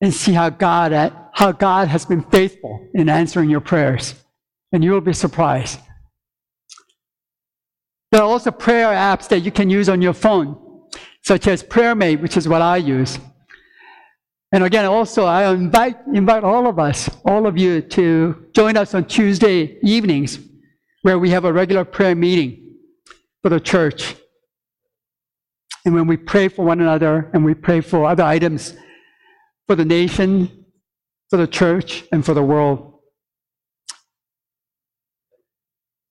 and 0.00 0.12
see 0.12 0.32
how 0.32 0.50
God, 0.50 0.90
how 1.34 1.52
God 1.52 1.86
has 1.86 2.04
been 2.04 2.22
faithful 2.22 2.88
in 2.94 3.08
answering 3.08 3.48
your 3.48 3.60
prayers. 3.60 4.25
And 4.72 4.82
you 4.82 4.92
will 4.92 5.00
be 5.00 5.12
surprised. 5.12 5.78
There 8.12 8.20
are 8.22 8.28
also 8.28 8.50
prayer 8.50 8.88
apps 8.88 9.28
that 9.28 9.40
you 9.40 9.50
can 9.50 9.68
use 9.70 9.88
on 9.88 10.00
your 10.00 10.12
phone, 10.12 10.58
such 11.22 11.46
as 11.46 11.62
PrayerMate, 11.62 12.20
which 12.20 12.36
is 12.36 12.48
what 12.48 12.62
I 12.62 12.76
use. 12.76 13.18
And 14.52 14.64
again, 14.64 14.84
also, 14.84 15.24
I 15.24 15.52
invite, 15.52 15.96
invite 16.14 16.44
all 16.44 16.66
of 16.68 16.78
us, 16.78 17.10
all 17.24 17.46
of 17.46 17.58
you, 17.58 17.80
to 17.82 18.46
join 18.54 18.76
us 18.76 18.94
on 18.94 19.04
Tuesday 19.06 19.78
evenings, 19.82 20.38
where 21.02 21.18
we 21.18 21.30
have 21.30 21.44
a 21.44 21.52
regular 21.52 21.84
prayer 21.84 22.14
meeting 22.14 22.76
for 23.42 23.48
the 23.48 23.60
church. 23.60 24.16
And 25.84 25.94
when 25.94 26.06
we 26.06 26.16
pray 26.16 26.48
for 26.48 26.64
one 26.64 26.80
another 26.80 27.30
and 27.32 27.44
we 27.44 27.54
pray 27.54 27.80
for 27.80 28.06
other 28.06 28.24
items 28.24 28.74
for 29.66 29.74
the 29.74 29.84
nation, 29.84 30.64
for 31.28 31.36
the 31.36 31.46
church, 31.46 32.04
and 32.12 32.24
for 32.24 32.34
the 32.34 32.42
world. 32.42 32.95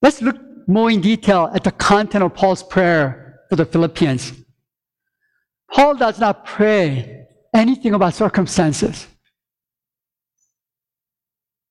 Let's 0.06 0.22
look 0.22 0.38
more 0.68 0.92
in 0.92 1.02
detail 1.02 1.50
at 1.52 1.64
the 1.64 1.72
content 1.72 2.24
of 2.24 2.36
Paul's 2.36 2.62
prayer 2.62 3.40
for 3.50 3.56
the 3.56 3.66
Philippians. 3.66 4.34
Paul 5.72 5.96
does 5.96 6.20
not 6.20 6.46
pray 6.46 7.26
anything 7.56 7.96
about 7.96 8.14
circumstances. 8.14 9.08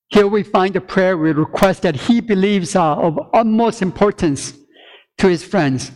Here 0.09 0.27
we 0.27 0.43
find 0.43 0.75
a 0.75 0.81
prayer 0.81 1.17
with 1.17 1.37
requests 1.37 1.79
that 1.79 1.95
he 1.95 2.19
believes 2.19 2.75
are 2.75 3.01
of 3.01 3.17
utmost 3.33 3.81
importance 3.81 4.53
to 5.19 5.29
his 5.29 5.45
friends. 5.45 5.93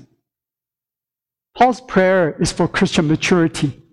Paul's 1.57 1.81
prayer 1.81 2.41
is 2.41 2.53
for 2.53 2.69
Christian 2.69 3.09
maturity. 3.09 3.83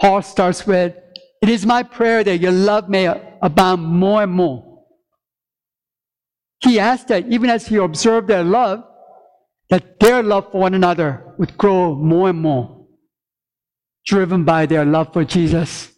Paul 0.00 0.22
starts 0.22 0.66
with, 0.66 0.96
It 1.42 1.50
is 1.50 1.66
my 1.66 1.82
prayer 1.82 2.24
that 2.24 2.38
your 2.38 2.52
love 2.52 2.88
may 2.88 3.08
abound 3.42 3.82
more 3.84 4.22
and 4.22 4.32
more. 4.32 4.67
He 6.60 6.80
asked 6.80 7.08
that 7.08 7.28
even 7.28 7.50
as 7.50 7.66
he 7.66 7.76
observed 7.76 8.28
their 8.28 8.42
love, 8.42 8.84
that 9.70 10.00
their 10.00 10.22
love 10.22 10.50
for 10.50 10.60
one 10.60 10.74
another 10.74 11.34
would 11.38 11.56
grow 11.56 11.94
more 11.94 12.30
and 12.30 12.40
more, 12.40 12.86
driven 14.06 14.44
by 14.44 14.66
their 14.66 14.84
love 14.84 15.12
for 15.12 15.24
Jesus. 15.24 15.92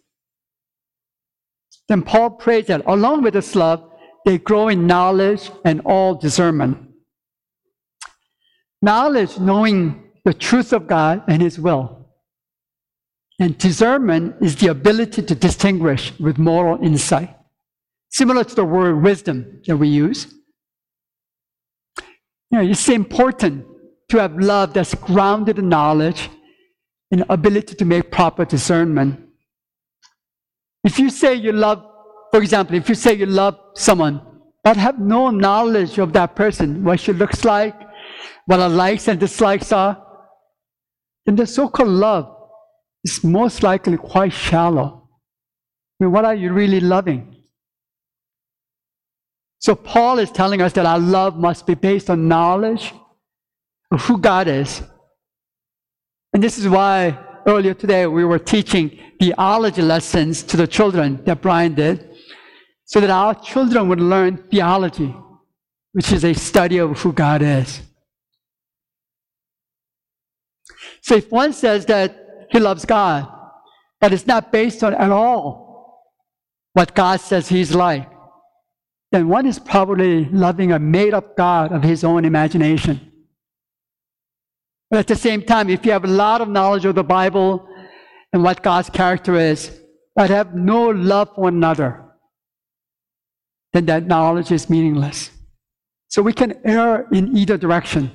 Then 1.88 2.02
Paul 2.02 2.30
prays 2.30 2.66
that 2.66 2.82
along 2.86 3.22
with 3.22 3.34
this 3.34 3.54
love, 3.54 3.90
they 4.24 4.38
grow 4.38 4.68
in 4.68 4.86
knowledge 4.86 5.50
and 5.64 5.80
all 5.84 6.14
discernment. 6.14 6.78
Knowledge, 8.82 9.38
knowing 9.38 10.10
the 10.24 10.34
truth 10.34 10.72
of 10.72 10.86
God 10.86 11.22
and 11.26 11.40
His 11.40 11.58
will. 11.58 12.08
And 13.38 13.56
discernment 13.56 14.36
is 14.42 14.56
the 14.56 14.68
ability 14.68 15.22
to 15.22 15.34
distinguish 15.34 16.12
with 16.20 16.38
moral 16.38 16.82
insight, 16.84 17.34
similar 18.10 18.44
to 18.44 18.54
the 18.54 18.64
word 18.64 19.02
wisdom 19.02 19.62
that 19.66 19.76
we 19.78 19.88
use. 19.88 20.34
You 22.50 22.58
know, 22.58 22.70
it's 22.70 22.88
important 22.88 23.64
to 24.08 24.18
have 24.18 24.36
love 24.36 24.74
that's 24.74 24.94
grounded 24.94 25.58
in 25.58 25.68
knowledge 25.68 26.28
and 27.10 27.24
ability 27.28 27.74
to 27.76 27.84
make 27.84 28.10
proper 28.10 28.44
discernment. 28.44 29.20
If 30.82 30.98
you 30.98 31.10
say 31.10 31.34
you 31.34 31.52
love, 31.52 31.84
for 32.30 32.40
example, 32.40 32.76
if 32.76 32.88
you 32.88 32.94
say 32.94 33.14
you 33.14 33.26
love 33.26 33.58
someone, 33.74 34.20
but 34.64 34.76
have 34.76 34.98
no 34.98 35.30
knowledge 35.30 35.98
of 35.98 36.12
that 36.12 36.34
person, 36.34 36.84
what 36.84 37.00
she 37.00 37.12
looks 37.12 37.44
like, 37.44 37.74
what 38.46 38.60
her 38.60 38.68
likes 38.68 39.08
and 39.08 39.18
dislikes 39.18 39.72
are, 39.72 40.02
then 41.26 41.36
the 41.36 41.46
so 41.46 41.68
called 41.68 41.88
love 41.88 42.34
is 43.04 43.22
most 43.22 43.62
likely 43.62 43.96
quite 43.96 44.32
shallow. 44.32 45.08
I 46.00 46.04
mean, 46.04 46.12
what 46.12 46.24
are 46.24 46.34
you 46.34 46.52
really 46.52 46.80
loving? 46.80 47.39
So, 49.60 49.74
Paul 49.74 50.18
is 50.18 50.30
telling 50.30 50.62
us 50.62 50.72
that 50.72 50.86
our 50.86 50.98
love 50.98 51.36
must 51.36 51.66
be 51.66 51.74
based 51.74 52.08
on 52.08 52.26
knowledge 52.28 52.94
of 53.90 54.00
who 54.02 54.18
God 54.18 54.48
is. 54.48 54.82
And 56.32 56.42
this 56.42 56.58
is 56.58 56.66
why 56.66 57.18
earlier 57.46 57.74
today 57.74 58.06
we 58.06 58.24
were 58.24 58.38
teaching 58.38 58.98
theology 59.20 59.82
lessons 59.82 60.42
to 60.44 60.56
the 60.56 60.66
children 60.66 61.22
that 61.24 61.42
Brian 61.42 61.74
did, 61.74 62.08
so 62.86 63.00
that 63.00 63.10
our 63.10 63.34
children 63.34 63.88
would 63.88 64.00
learn 64.00 64.38
theology, 64.50 65.14
which 65.92 66.10
is 66.10 66.24
a 66.24 66.32
study 66.32 66.78
of 66.78 66.98
who 66.98 67.12
God 67.12 67.42
is. 67.42 67.82
So 71.02 71.16
if 71.16 71.30
one 71.30 71.52
says 71.52 71.84
that 71.86 72.48
he 72.50 72.58
loves 72.58 72.84
God, 72.84 73.28
but 74.00 74.12
it's 74.12 74.26
not 74.26 74.50
based 74.50 74.82
on 74.82 74.94
at 74.94 75.10
all 75.10 76.02
what 76.72 76.94
God 76.94 77.20
says 77.20 77.48
He's 77.48 77.74
like, 77.74 78.10
then 79.12 79.28
one 79.28 79.46
is 79.46 79.58
probably 79.58 80.26
loving 80.26 80.72
a 80.72 80.78
made 80.78 81.14
up 81.14 81.36
God 81.36 81.72
of 81.72 81.82
his 81.82 82.04
own 82.04 82.24
imagination. 82.24 83.12
But 84.90 85.00
at 85.00 85.06
the 85.08 85.16
same 85.16 85.42
time, 85.42 85.68
if 85.68 85.84
you 85.84 85.92
have 85.92 86.04
a 86.04 86.08
lot 86.08 86.40
of 86.40 86.48
knowledge 86.48 86.84
of 86.84 86.94
the 86.94 87.04
Bible 87.04 87.66
and 88.32 88.42
what 88.42 88.62
God's 88.62 88.90
character 88.90 89.36
is, 89.36 89.80
but 90.14 90.30
have 90.30 90.54
no 90.54 90.90
love 90.90 91.34
for 91.34 91.42
one 91.42 91.54
another, 91.54 92.04
then 93.72 93.86
that 93.86 94.06
knowledge 94.06 94.50
is 94.52 94.70
meaningless. 94.70 95.30
So 96.08 96.22
we 96.22 96.32
can 96.32 96.60
err 96.64 97.06
in 97.12 97.36
either 97.36 97.56
direction. 97.56 98.10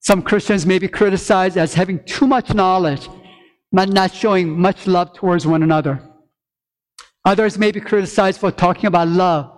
Some 0.00 0.22
Christians 0.22 0.64
may 0.64 0.78
be 0.78 0.86
criticized 0.88 1.56
as 1.56 1.74
having 1.74 2.04
too 2.04 2.26
much 2.26 2.54
knowledge, 2.54 3.08
but 3.72 3.88
not 3.88 4.14
showing 4.14 4.58
much 4.58 4.86
love 4.86 5.12
towards 5.12 5.46
one 5.46 5.64
another. 5.64 6.02
Others 7.24 7.58
may 7.58 7.72
be 7.72 7.80
criticized 7.80 8.40
for 8.40 8.52
talking 8.52 8.86
about 8.86 9.08
love 9.08 9.57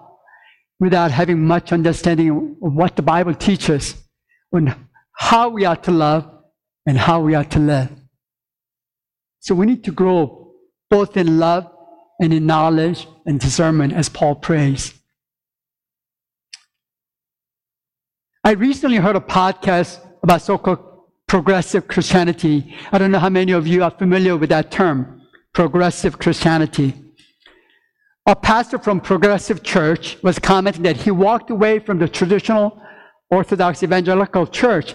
without 0.80 1.10
having 1.10 1.46
much 1.46 1.72
understanding 1.72 2.56
of 2.62 2.72
what 2.72 2.96
the 2.96 3.02
Bible 3.02 3.34
teaches 3.34 3.94
on 4.52 4.74
how 5.12 5.50
we 5.50 5.64
are 5.64 5.76
to 5.76 5.90
love 5.90 6.28
and 6.86 6.96
how 6.96 7.20
we 7.20 7.34
are 7.34 7.44
to 7.44 7.58
live. 7.58 7.90
So 9.40 9.54
we 9.54 9.66
need 9.66 9.84
to 9.84 9.92
grow 9.92 10.52
both 10.88 11.16
in 11.16 11.38
love 11.38 11.70
and 12.18 12.32
in 12.32 12.46
knowledge 12.46 13.06
and 13.26 13.38
discernment 13.38 13.92
as 13.92 14.08
Paul 14.08 14.34
prays. 14.34 14.94
I 18.42 18.52
recently 18.52 18.96
heard 18.96 19.16
a 19.16 19.20
podcast 19.20 20.00
about 20.22 20.42
so-called 20.42 20.78
progressive 21.28 21.86
Christianity. 21.86 22.74
I 22.90 22.98
don't 22.98 23.10
know 23.10 23.18
how 23.18 23.28
many 23.28 23.52
of 23.52 23.66
you 23.66 23.84
are 23.84 23.90
familiar 23.90 24.36
with 24.36 24.48
that 24.48 24.70
term, 24.70 25.22
progressive 25.52 26.18
Christianity. 26.18 26.94
A 28.30 28.36
pastor 28.36 28.78
from 28.78 29.00
Progressive 29.00 29.64
Church 29.64 30.16
was 30.22 30.38
commenting 30.38 30.84
that 30.84 30.98
he 30.98 31.10
walked 31.10 31.50
away 31.50 31.80
from 31.80 31.98
the 31.98 32.06
traditional 32.06 32.80
Orthodox 33.28 33.82
Evangelical 33.82 34.46
Church 34.46 34.94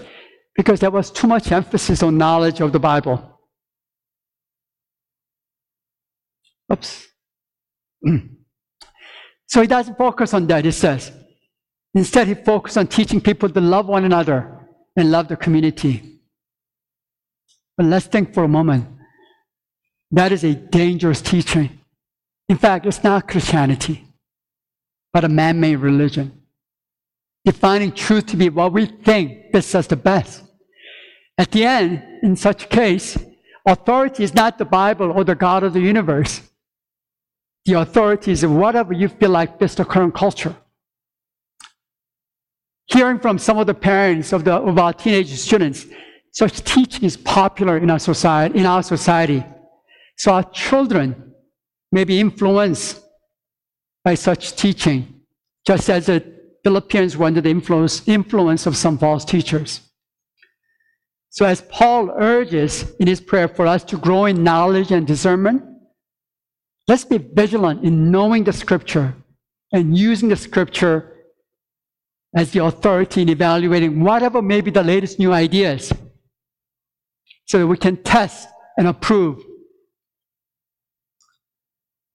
because 0.55 0.79
there 0.79 0.89
was 0.89 1.11
too 1.11 1.27
much 1.27 1.51
emphasis 1.51 2.01
on 2.01 2.17
knowledge 2.17 2.61
of 2.61 2.71
the 2.71 2.79
Bible. 2.79 3.37
Oops. 6.71 7.07
so 9.47 9.61
he 9.61 9.67
doesn't 9.67 9.97
focus 9.97 10.33
on 10.33 10.47
that, 10.47 10.63
he 10.63 10.71
says. 10.71 11.11
Instead, 11.93 12.29
he 12.29 12.35
focuses 12.35 12.77
on 12.77 12.87
teaching 12.87 13.19
people 13.19 13.49
to 13.49 13.59
love 13.59 13.87
one 13.87 14.05
another 14.05 14.65
and 14.95 15.11
love 15.11 15.27
the 15.27 15.35
community. 15.35 16.21
But 17.75 17.87
let's 17.87 18.07
think 18.07 18.33
for 18.33 18.45
a 18.45 18.47
moment. 18.47 18.87
That 20.11 20.31
is 20.31 20.45
a 20.45 20.55
dangerous 20.55 21.19
teaching. 21.21 21.81
In 22.47 22.57
fact, 22.57 22.85
it's 22.85 23.03
not 23.03 23.27
Christianity, 23.27 24.05
but 25.11 25.23
a 25.23 25.29
man 25.29 25.59
made 25.59 25.77
religion. 25.77 26.43
Defining 27.43 27.91
truth 27.91 28.27
to 28.27 28.37
be 28.37 28.49
what 28.49 28.73
we 28.73 28.85
think 28.85 29.51
fits 29.51 29.73
us 29.75 29.87
the 29.87 29.95
best. 29.95 30.43
At 31.37 31.51
the 31.51 31.65
end, 31.65 32.03
in 32.23 32.35
such 32.35 32.69
case, 32.69 33.17
authority 33.65 34.23
is 34.23 34.33
not 34.33 34.57
the 34.57 34.65
Bible 34.65 35.11
or 35.11 35.23
the 35.23 35.35
God 35.35 35.63
of 35.63 35.73
the 35.73 35.81
universe. 35.81 36.41
The 37.65 37.73
authority 37.73 38.31
is 38.31 38.45
whatever 38.45 38.93
you 38.93 39.09
feel 39.09 39.31
like 39.31 39.59
fits 39.59 39.75
the 39.75 39.85
current 39.85 40.13
culture. 40.13 40.55
Hearing 42.87 43.19
from 43.19 43.39
some 43.39 43.57
of 43.57 43.65
the 43.65 43.73
parents 43.73 44.31
of, 44.31 44.43
the, 44.43 44.53
of 44.53 44.77
our 44.77 44.93
teenage 44.93 45.29
students, 45.31 45.87
such 46.31 46.63
teaching 46.63 47.03
is 47.03 47.17
popular 47.17 47.77
in 47.77 47.89
our 47.89 47.99
society. 47.99 48.59
In 48.59 48.65
our 48.67 48.83
society. 48.83 49.43
So 50.17 50.33
our 50.33 50.43
children 50.51 51.24
may 51.91 52.03
be 52.03 52.19
influenced 52.19 53.01
by 54.03 54.15
such 54.15 54.55
teaching, 54.55 55.21
just 55.65 55.89
as 55.89 56.05
the 56.05 56.23
Philippians 56.63 57.17
were 57.17 57.27
under 57.27 57.41
the 57.41 57.49
influence, 57.49 58.07
influence 58.07 58.65
of 58.65 58.75
some 58.75 58.97
false 58.97 59.25
teachers. 59.25 59.81
So, 61.29 61.45
as 61.45 61.61
Paul 61.61 62.11
urges 62.17 62.95
in 62.99 63.07
his 63.07 63.19
prayer 63.19 63.47
for 63.47 63.67
us 63.67 63.83
to 63.85 63.97
grow 63.97 64.25
in 64.25 64.43
knowledge 64.43 64.91
and 64.91 65.05
discernment, 65.05 65.63
let's 66.87 67.05
be 67.05 67.17
vigilant 67.17 67.83
in 67.83 68.09
knowing 68.09 68.45
the 68.45 68.53
scripture 68.53 69.13
and 69.71 69.97
using 69.97 70.29
the 70.29 70.35
scripture 70.37 71.11
as 72.35 72.51
the 72.51 72.63
authority 72.63 73.21
in 73.21 73.29
evaluating 73.29 74.01
whatever 74.01 74.41
may 74.41 74.61
be 74.61 74.71
the 74.71 74.83
latest 74.83 75.19
new 75.19 75.31
ideas 75.31 75.91
so 77.45 77.59
that 77.59 77.67
we 77.67 77.77
can 77.77 77.97
test 78.03 78.47
and 78.77 78.87
approve 78.87 79.43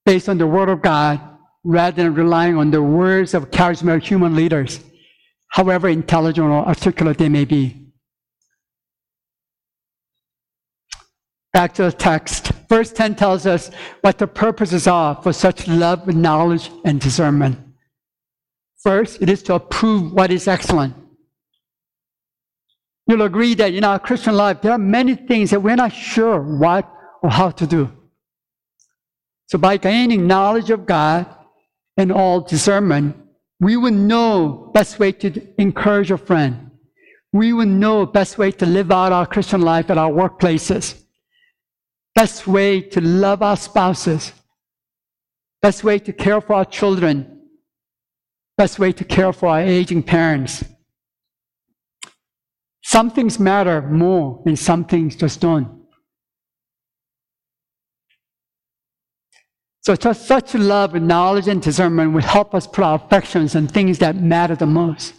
based 0.04 0.28
on 0.28 0.38
the 0.38 0.46
Word 0.46 0.68
of 0.68 0.82
God 0.82 1.20
rather 1.64 2.02
than 2.02 2.14
relying 2.14 2.56
on 2.56 2.70
the 2.70 2.82
words 2.82 3.34
of 3.34 3.50
charismatic 3.50 4.02
human 4.02 4.34
leaders, 4.34 4.80
however 5.48 5.88
intelligent 5.88 6.46
or 6.46 6.66
articulate 6.66 7.18
they 7.18 7.28
may 7.28 7.44
be. 7.44 7.76
Back 11.52 11.74
to 11.74 11.82
the 11.82 11.92
text. 11.92 12.52
Verse 12.68 12.92
10 12.92 13.16
tells 13.16 13.44
us 13.44 13.70
what 14.02 14.18
the 14.18 14.26
purposes 14.26 14.86
are 14.86 15.20
for 15.20 15.32
such 15.32 15.66
love, 15.66 16.06
knowledge, 16.06 16.70
and 16.84 17.00
discernment. 17.00 17.58
First, 18.82 19.20
it 19.20 19.28
is 19.28 19.42
to 19.44 19.54
approve 19.54 20.12
what 20.12 20.30
is 20.30 20.48
excellent. 20.48 20.94
You'll 23.06 23.22
agree 23.22 23.54
that 23.54 23.74
in 23.74 23.82
our 23.82 23.98
Christian 23.98 24.36
life, 24.36 24.62
there 24.62 24.72
are 24.72 24.78
many 24.78 25.16
things 25.16 25.50
that 25.50 25.60
we're 25.60 25.76
not 25.76 25.92
sure 25.92 26.40
what 26.40 26.90
or 27.22 27.30
how 27.30 27.50
to 27.50 27.66
do. 27.66 27.90
So 29.50 29.58
by 29.58 29.78
gaining 29.78 30.28
knowledge 30.28 30.70
of 30.70 30.86
God 30.86 31.26
and 31.96 32.12
all 32.12 32.40
discernment, 32.40 33.16
we 33.58 33.76
will 33.76 33.90
know 33.90 34.70
best 34.72 35.00
way 35.00 35.10
to 35.10 35.60
encourage 35.60 36.12
a 36.12 36.18
friend. 36.18 36.70
We 37.32 37.52
will 37.52 37.66
know 37.66 38.06
best 38.06 38.38
way 38.38 38.52
to 38.52 38.64
live 38.64 38.92
out 38.92 39.10
our 39.10 39.26
Christian 39.26 39.62
life 39.62 39.90
at 39.90 39.98
our 39.98 40.12
workplaces. 40.12 41.02
Best 42.14 42.46
way 42.46 42.80
to 42.80 43.00
love 43.00 43.42
our 43.42 43.56
spouses. 43.56 44.32
Best 45.60 45.82
way 45.82 45.98
to 45.98 46.12
care 46.12 46.40
for 46.40 46.54
our 46.54 46.64
children. 46.64 47.40
Best 48.56 48.78
way 48.78 48.92
to 48.92 49.02
care 49.02 49.32
for 49.32 49.48
our 49.48 49.62
aging 49.62 50.04
parents. 50.04 50.64
Some 52.84 53.10
things 53.10 53.40
matter 53.40 53.82
more 53.82 54.44
and 54.46 54.56
some 54.56 54.84
things 54.84 55.16
just 55.16 55.40
don't. 55.40 55.79
So 59.82 59.96
just 59.96 60.26
such 60.26 60.54
love 60.54 60.94
and 60.94 61.08
knowledge 61.08 61.48
and 61.48 61.62
discernment 61.62 62.12
will 62.12 62.22
help 62.22 62.54
us 62.54 62.66
put 62.66 62.84
our 62.84 62.96
affections 62.96 63.56
on 63.56 63.66
things 63.66 63.98
that 63.98 64.16
matter 64.16 64.54
the 64.54 64.66
most. 64.66 65.14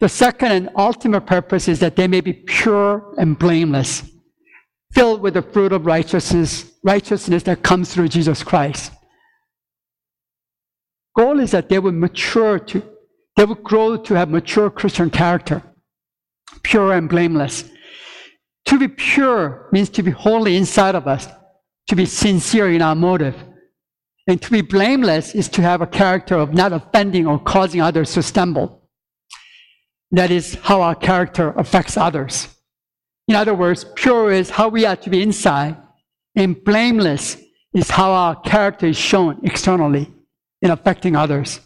The 0.00 0.08
second 0.08 0.52
and 0.52 0.70
ultimate 0.76 1.22
purpose 1.22 1.68
is 1.68 1.78
that 1.80 1.96
they 1.96 2.08
may 2.08 2.20
be 2.20 2.32
pure 2.32 3.14
and 3.18 3.38
blameless, 3.38 4.02
filled 4.92 5.20
with 5.20 5.34
the 5.34 5.42
fruit 5.42 5.72
of 5.72 5.86
righteousness, 5.86 6.72
righteousness 6.82 7.42
that 7.44 7.62
comes 7.62 7.92
through 7.92 8.08
Jesus 8.08 8.42
Christ. 8.42 8.92
Goal 11.16 11.38
is 11.38 11.52
that 11.52 11.68
they 11.68 11.78
will 11.78 11.92
mature 11.92 12.58
to, 12.58 12.82
they 13.36 13.44
will 13.44 13.54
grow 13.54 13.96
to 13.96 14.14
have 14.14 14.30
mature 14.30 14.68
Christian 14.70 15.10
character, 15.10 15.62
pure 16.62 16.92
and 16.92 17.08
blameless. 17.08 17.64
To 18.66 18.78
be 18.78 18.88
pure 18.88 19.68
means 19.72 19.90
to 19.90 20.02
be 20.02 20.10
holy 20.10 20.56
inside 20.56 20.94
of 20.94 21.06
us, 21.06 21.28
to 21.88 21.96
be 21.96 22.06
sincere 22.06 22.70
in 22.70 22.82
our 22.82 22.94
motive. 22.94 23.36
And 24.26 24.40
to 24.40 24.50
be 24.50 24.62
blameless 24.62 25.34
is 25.34 25.48
to 25.50 25.62
have 25.62 25.82
a 25.82 25.86
character 25.86 26.36
of 26.36 26.54
not 26.54 26.72
offending 26.72 27.26
or 27.26 27.38
causing 27.38 27.82
others 27.82 28.14
to 28.14 28.22
stumble. 28.22 28.88
That 30.12 30.30
is 30.30 30.54
how 30.62 30.80
our 30.80 30.94
character 30.94 31.50
affects 31.56 31.96
others. 31.96 32.48
In 33.28 33.34
other 33.34 33.54
words, 33.54 33.84
pure 33.96 34.32
is 34.32 34.50
how 34.50 34.68
we 34.68 34.86
are 34.86 34.96
to 34.96 35.10
be 35.10 35.22
inside, 35.22 35.76
and 36.34 36.62
blameless 36.64 37.36
is 37.74 37.90
how 37.90 38.12
our 38.12 38.40
character 38.40 38.86
is 38.86 38.96
shown 38.96 39.40
externally 39.42 40.12
in 40.62 40.70
affecting 40.70 41.16
others. 41.16 41.60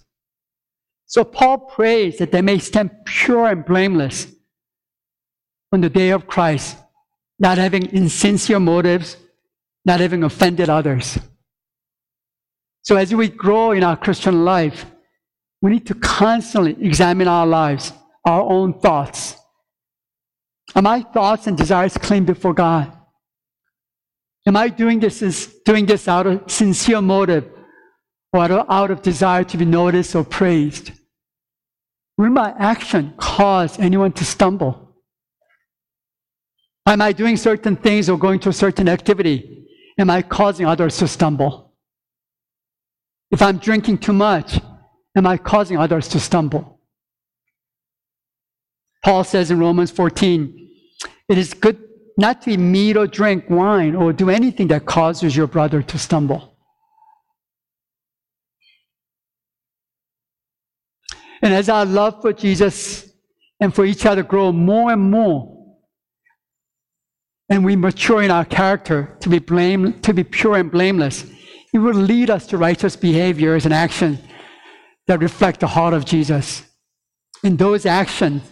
So 1.06 1.24
Paul 1.24 1.58
prays 1.58 2.18
that 2.18 2.32
they 2.32 2.42
may 2.42 2.58
stand 2.58 2.90
pure 3.04 3.46
and 3.46 3.64
blameless 3.64 4.26
on 5.72 5.80
the 5.80 5.90
day 5.90 6.10
of 6.10 6.26
Christ 6.26 6.76
not 7.38 7.58
having 7.58 7.86
insincere 7.86 8.60
motives, 8.60 9.16
not 9.84 10.00
having 10.00 10.24
offended 10.24 10.68
others. 10.68 11.18
So 12.82 12.96
as 12.96 13.14
we 13.14 13.28
grow 13.28 13.72
in 13.72 13.84
our 13.84 13.96
Christian 13.96 14.44
life, 14.44 14.86
we 15.60 15.70
need 15.72 15.86
to 15.86 15.94
constantly 15.94 16.76
examine 16.84 17.28
our 17.28 17.46
lives, 17.46 17.92
our 18.24 18.42
own 18.42 18.78
thoughts. 18.78 19.36
Are 20.74 20.82
my 20.82 21.02
thoughts 21.02 21.46
and 21.46 21.56
desires 21.56 21.96
clean 21.96 22.24
before 22.24 22.54
God? 22.54 22.92
Am 24.46 24.56
I 24.56 24.68
doing 24.68 25.00
this, 25.00 25.46
doing 25.64 25.86
this 25.86 26.08
out 26.08 26.26
of 26.26 26.50
sincere 26.50 27.02
motive 27.02 27.44
or 28.32 28.42
out 28.70 28.90
of 28.90 29.02
desire 29.02 29.44
to 29.44 29.56
be 29.56 29.64
noticed 29.64 30.14
or 30.14 30.24
praised? 30.24 30.92
Will 32.16 32.30
my 32.30 32.54
action 32.58 33.14
cause 33.16 33.78
anyone 33.78 34.12
to 34.12 34.24
stumble? 34.24 34.87
Am 36.88 37.02
I 37.02 37.12
doing 37.12 37.36
certain 37.36 37.76
things 37.76 38.08
or 38.08 38.18
going 38.18 38.40
to 38.40 38.48
a 38.48 38.52
certain 38.52 38.88
activity? 38.88 39.66
Am 39.98 40.08
I 40.08 40.22
causing 40.22 40.64
others 40.64 40.96
to 40.98 41.06
stumble? 41.06 41.74
If 43.30 43.42
I'm 43.42 43.58
drinking 43.58 43.98
too 43.98 44.14
much, 44.14 44.58
am 45.14 45.26
I 45.26 45.36
causing 45.36 45.76
others 45.76 46.08
to 46.08 46.20
stumble? 46.20 46.80
Paul 49.04 49.22
says 49.22 49.50
in 49.50 49.58
Romans 49.58 49.90
14, 49.90 50.70
it 51.28 51.36
is 51.36 51.52
good 51.52 51.78
not 52.16 52.40
to 52.42 52.52
eat 52.52 52.96
or 52.96 53.06
drink 53.06 53.44
wine 53.50 53.94
or 53.94 54.14
do 54.14 54.30
anything 54.30 54.68
that 54.68 54.86
causes 54.86 55.36
your 55.36 55.46
brother 55.46 55.82
to 55.82 55.98
stumble. 55.98 56.56
And 61.42 61.52
as 61.52 61.68
our 61.68 61.84
love 61.84 62.22
for 62.22 62.32
Jesus 62.32 63.12
and 63.60 63.74
for 63.74 63.84
each 63.84 64.06
other 64.06 64.22
grow 64.22 64.52
more 64.52 64.90
and 64.90 65.10
more, 65.10 65.57
and 67.48 67.64
we 67.64 67.76
mature 67.76 68.22
in 68.22 68.30
our 68.30 68.44
character 68.44 69.16
to 69.20 69.28
be 69.28 69.38
blame, 69.38 70.00
to 70.00 70.12
be 70.12 70.24
pure 70.24 70.56
and 70.56 70.70
blameless, 70.70 71.24
it 71.72 71.78
will 71.78 71.94
lead 71.94 72.30
us 72.30 72.46
to 72.46 72.58
righteous 72.58 72.96
behaviors 72.96 73.64
and 73.64 73.74
actions 73.74 74.18
that 75.06 75.20
reflect 75.20 75.60
the 75.60 75.66
heart 75.66 75.94
of 75.94 76.04
Jesus. 76.04 76.62
And 77.42 77.58
those 77.58 77.86
actions 77.86 78.42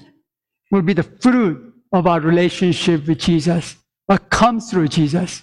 will 0.71 0.83
be 0.83 0.95
the 0.95 1.03
fruit 1.03 1.75
of 1.93 2.07
our 2.07 2.21
relationship 2.21 3.07
with 3.07 3.19
Jesus, 3.19 3.77
what 4.07 4.31
comes 4.31 4.71
through 4.71 4.89
Jesus. 4.89 5.43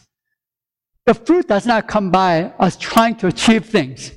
The 1.06 1.14
fruit 1.14 1.47
does 1.47 1.66
not 1.66 1.88
come 1.88 2.12
by 2.12 2.54
us 2.60 2.78
trying 2.78 3.16
to 3.18 3.28
achieve 3.28 3.66
things, 3.66 4.12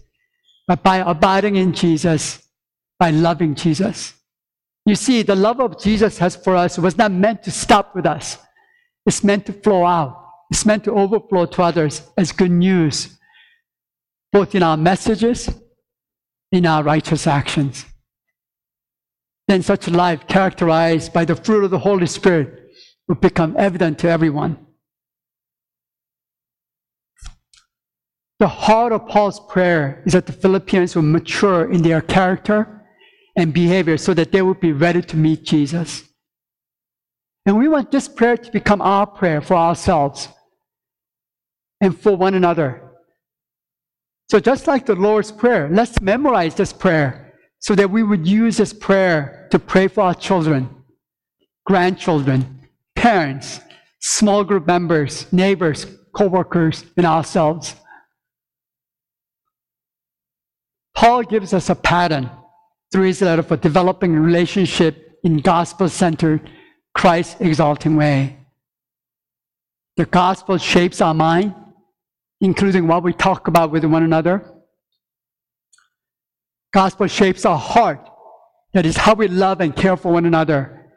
but 0.66 0.82
by 0.82 0.98
abiding 0.98 1.56
in 1.56 1.72
Jesus, 1.72 2.42
by 2.98 3.10
loving 3.10 3.54
Jesus. 3.54 4.14
You 4.84 4.94
see, 4.94 5.22
the 5.22 5.34
love 5.34 5.60
of 5.60 5.80
Jesus 5.80 6.18
has 6.18 6.36
for 6.36 6.54
us 6.54 6.78
was 6.78 6.96
not 6.96 7.10
meant 7.10 7.42
to 7.42 7.50
stop 7.50 7.94
with 7.94 8.06
us. 8.06 8.38
It's 9.06 9.22
meant 9.22 9.46
to 9.46 9.52
flow 9.52 9.84
out. 9.86 10.24
It's 10.50 10.66
meant 10.66 10.84
to 10.84 10.92
overflow 10.92 11.46
to 11.46 11.62
others 11.62 12.02
as 12.16 12.32
good 12.32 12.50
news, 12.50 13.18
both 14.32 14.54
in 14.54 14.62
our 14.62 14.76
messages, 14.76 15.48
in 16.52 16.66
our 16.66 16.82
righteous 16.82 17.26
actions. 17.26 17.84
Then 19.48 19.62
such 19.62 19.86
a 19.86 19.92
life 19.92 20.26
characterized 20.26 21.12
by 21.12 21.24
the 21.24 21.36
fruit 21.36 21.64
of 21.64 21.70
the 21.70 21.78
Holy 21.78 22.06
Spirit 22.06 22.68
will 23.06 23.14
become 23.16 23.54
evident 23.56 23.98
to 24.00 24.08
everyone. 24.08 24.58
The 28.38 28.48
heart 28.48 28.92
of 28.92 29.06
Paul's 29.06 29.40
prayer 29.40 30.02
is 30.04 30.12
that 30.12 30.26
the 30.26 30.32
Philippians 30.32 30.94
will 30.94 31.02
mature 31.02 31.70
in 31.72 31.82
their 31.82 32.02
character 32.02 32.82
and 33.34 33.52
behavior 33.52 33.96
so 33.96 34.12
that 34.14 34.32
they 34.32 34.42
will 34.42 34.54
be 34.54 34.72
ready 34.72 35.00
to 35.02 35.16
meet 35.16 35.44
Jesus. 35.44 36.04
And 37.46 37.56
we 37.56 37.68
want 37.68 37.92
this 37.92 38.08
prayer 38.08 38.36
to 38.36 38.50
become 38.50 38.82
our 38.82 39.06
prayer 39.06 39.40
for 39.40 39.54
ourselves 39.54 40.28
and 41.80 41.98
for 41.98 42.16
one 42.16 42.34
another. 42.34 42.82
So, 44.28 44.40
just 44.40 44.66
like 44.66 44.86
the 44.86 44.96
Lord's 44.96 45.30
Prayer, 45.30 45.68
let's 45.70 46.00
memorize 46.00 46.56
this 46.56 46.72
prayer 46.72 47.34
so 47.60 47.76
that 47.76 47.90
we 47.90 48.02
would 48.02 48.26
use 48.26 48.56
this 48.56 48.72
prayer 48.72 49.46
to 49.52 49.58
pray 49.60 49.86
for 49.86 50.02
our 50.02 50.14
children, 50.14 50.68
grandchildren, 51.64 52.68
parents, 52.96 53.60
small 54.00 54.42
group 54.42 54.66
members, 54.66 55.32
neighbors, 55.32 55.86
co 56.12 56.26
workers, 56.26 56.84
and 56.96 57.06
ourselves. 57.06 57.76
Paul 60.96 61.22
gives 61.22 61.52
us 61.52 61.70
a 61.70 61.74
pattern 61.76 62.30
through 62.90 63.06
his 63.06 63.22
letter 63.22 63.42
for 63.42 63.56
developing 63.56 64.16
a 64.16 64.20
relationship 64.20 65.18
in 65.22 65.38
gospel 65.38 65.88
centered, 65.88 66.50
Christ 66.96 67.36
exalting 67.40 67.94
way. 67.94 68.38
The 69.98 70.06
gospel 70.06 70.56
shapes 70.56 71.02
our 71.02 71.12
mind, 71.12 71.54
including 72.40 72.88
what 72.88 73.02
we 73.02 73.12
talk 73.12 73.48
about 73.48 73.70
with 73.70 73.84
one 73.84 74.02
another. 74.02 74.50
Gospel 76.72 77.06
shapes 77.06 77.44
our 77.44 77.58
heart, 77.58 78.00
that 78.72 78.86
is 78.86 78.96
how 78.96 79.12
we 79.12 79.28
love 79.28 79.60
and 79.60 79.76
care 79.76 79.98
for 79.98 80.10
one 80.10 80.24
another. 80.24 80.90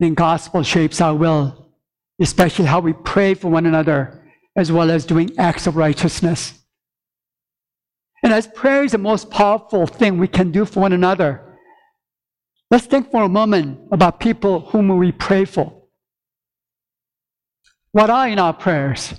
And 0.00 0.16
gospel 0.16 0.64
shapes 0.64 1.00
our 1.00 1.14
will, 1.14 1.70
especially 2.20 2.64
how 2.64 2.80
we 2.80 2.92
pray 2.92 3.34
for 3.34 3.48
one 3.48 3.66
another, 3.66 4.24
as 4.56 4.72
well 4.72 4.90
as 4.90 5.06
doing 5.06 5.38
acts 5.38 5.68
of 5.68 5.76
righteousness. 5.76 6.58
And 8.24 8.32
as 8.32 8.48
prayer 8.48 8.82
is 8.82 8.90
the 8.90 8.98
most 8.98 9.30
powerful 9.30 9.86
thing 9.86 10.18
we 10.18 10.26
can 10.26 10.50
do 10.50 10.64
for 10.64 10.80
one 10.80 10.92
another, 10.92 11.43
let's 12.74 12.86
think 12.86 13.08
for 13.12 13.22
a 13.22 13.28
moment 13.28 13.78
about 13.92 14.18
people 14.18 14.58
whom 14.58 14.88
we 14.98 15.12
pray 15.12 15.44
for. 15.44 15.72
What 17.92 18.10
are 18.10 18.26
in 18.26 18.40
our 18.40 18.52
prayers? 18.52 19.14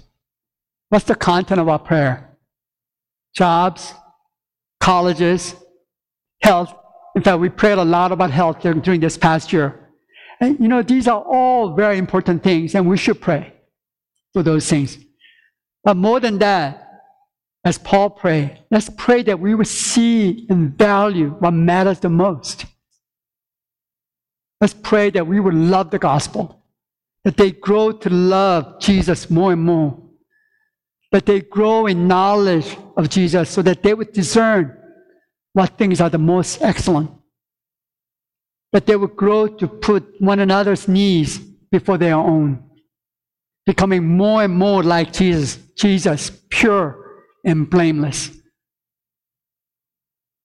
What's 0.89 1.06
the 1.06 1.16
content 1.16 1.62
of 1.62 1.70
our 1.70 1.80
prayer? 1.80 2.38
Jobs, 3.34 3.93
colleges, 4.82 5.56
health. 6.41 6.76
In 7.16 7.24
fact, 7.24 7.39
we 7.39 7.47
prayed 7.47 7.78
a 7.78 7.86
lot 7.86 8.12
about 8.12 8.30
health 8.30 8.60
during 8.60 8.99
this 8.99 9.18
past 9.18 9.53
year. 9.53 9.88
And 10.41 10.60
you 10.60 10.68
know, 10.68 10.82
these 10.82 11.08
are 11.08 11.22
all 11.22 11.76
very 11.76 11.97
important 11.97 12.43
things, 12.43 12.76
and 12.76 12.86
we 12.89 12.97
should 12.97 13.22
pray 13.22 13.53
for 14.34 14.43
those 14.43 14.70
things. 14.70 14.97
But 15.82 15.95
more 15.95 16.20
than 16.20 16.39
that, 16.39 16.89
as 17.64 17.78
Paul 17.78 18.10
prayed, 18.10 18.60
let's 18.70 18.89
pray 18.97 19.24
that 19.24 19.39
we 19.39 19.56
will 19.56 19.64
see 19.64 20.45
and 20.49 20.78
value 20.78 21.30
what 21.39 21.51
matters 21.51 22.01
the 22.01 22.10
most. 22.10 22.66
Let's 24.62 24.74
pray 24.74 25.10
that 25.12 25.28
we 25.28 25.39
will 25.39 25.53
love 25.53 25.91
the 25.91 25.99
gospel, 25.99 26.64
that 27.24 27.38
they 27.38 27.51
grow 27.51 27.91
to 27.91 28.10
love 28.10 28.80
Jesus 28.80 29.30
more 29.30 29.53
and 29.53 29.62
more, 29.62 30.01
that 31.12 31.26
they 31.26 31.41
grow 31.41 31.88
in 31.88 32.08
knowledge 32.08 32.78
of 32.95 33.10
Jesus 33.10 33.49
so 33.49 33.62
that 33.62 33.84
they 33.84 33.93
would 33.93 34.14
discern 34.14 34.78
what 35.53 35.78
things 35.78 36.01
are 36.01 36.10
the 36.10 36.18
most 36.18 36.62
excellent, 36.62 37.12
that 38.72 38.86
they 38.86 38.95
would 38.95 39.16
grow 39.16 39.47
to 39.47 39.68
put 39.68 40.03
one 40.20 40.39
another's 40.39 40.88
needs 40.88 41.38
before 41.72 41.97
their 41.97 42.16
own, 42.16 42.64
becoming 43.66 44.06
more 44.06 44.43
and 44.43 44.53
more 44.53 44.84
like 44.84 45.12
Jesus, 45.12 45.58
Jesus, 45.78 46.32
pure 46.49 47.24
and 47.43 47.70
blameless. 47.70 48.32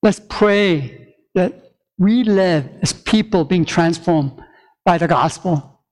Let's 0.03 0.21
pray 0.29 1.15
that 1.35 1.70
we 2.01 2.25
live 2.25 2.67
as 2.81 2.95
people 2.95 3.45
being 3.45 3.67
transformed 3.67 4.33
by 4.87 4.97
the 4.97 5.07
gospel 5.07 5.85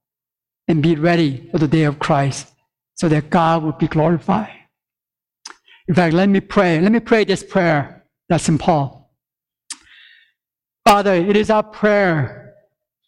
and 0.66 0.82
be 0.82 0.96
ready 0.96 1.48
for 1.50 1.58
the 1.58 1.68
day 1.68 1.84
of 1.84 1.98
Christ 1.98 2.50
so 2.94 3.08
that 3.10 3.28
God 3.28 3.62
will 3.62 3.72
be 3.72 3.86
glorified. 3.86 4.54
In 5.86 5.94
fact, 5.94 6.14
let 6.14 6.30
me 6.30 6.40
pray. 6.40 6.80
Let 6.80 6.92
me 6.92 7.00
pray 7.00 7.24
this 7.24 7.44
prayer 7.44 8.06
that's 8.28 8.48
in 8.48 8.56
Paul. 8.56 9.12
Father, 10.86 11.12
it 11.12 11.36
is 11.36 11.50
our 11.50 11.62
prayer 11.62 12.54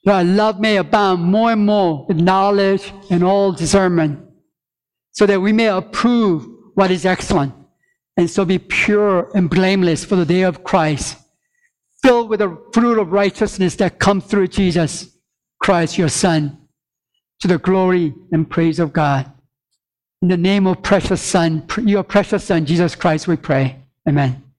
that 0.04 0.14
our 0.14 0.24
love 0.24 0.60
may 0.60 0.76
abound 0.76 1.22
more 1.22 1.52
and 1.52 1.64
more 1.64 2.04
with 2.06 2.18
knowledge 2.18 2.92
and 3.10 3.24
all 3.24 3.52
discernment, 3.52 4.20
so 5.12 5.24
that 5.24 5.40
we 5.40 5.52
may 5.54 5.68
approve 5.68 6.46
what 6.74 6.90
is 6.90 7.06
excellent 7.06 7.54
and 8.18 8.28
so 8.28 8.44
be 8.44 8.58
pure 8.58 9.30
and 9.34 9.48
blameless 9.48 10.04
for 10.04 10.16
the 10.16 10.26
day 10.26 10.42
of 10.42 10.64
Christ, 10.64 11.16
filled 12.02 12.28
with 12.28 12.40
the 12.40 12.56
fruit 12.72 12.98
of 12.98 13.12
righteousness 13.12 13.76
that 13.76 13.98
comes 13.98 14.24
through 14.24 14.48
Jesus 14.48 15.16
Christ, 15.60 15.98
your 15.98 16.08
Son, 16.08 16.58
to 17.40 17.48
the 17.48 17.58
glory 17.58 18.14
and 18.32 18.48
praise 18.48 18.78
of 18.78 18.92
God. 18.92 19.30
In 20.22 20.28
the 20.28 20.36
name 20.36 20.66
of 20.66 20.82
precious 20.82 21.22
Son, 21.22 21.66
your 21.84 22.02
precious 22.02 22.44
Son, 22.44 22.66
Jesus 22.66 22.94
Christ, 22.94 23.26
we 23.26 23.36
pray. 23.36 23.76
Amen. 24.08 24.49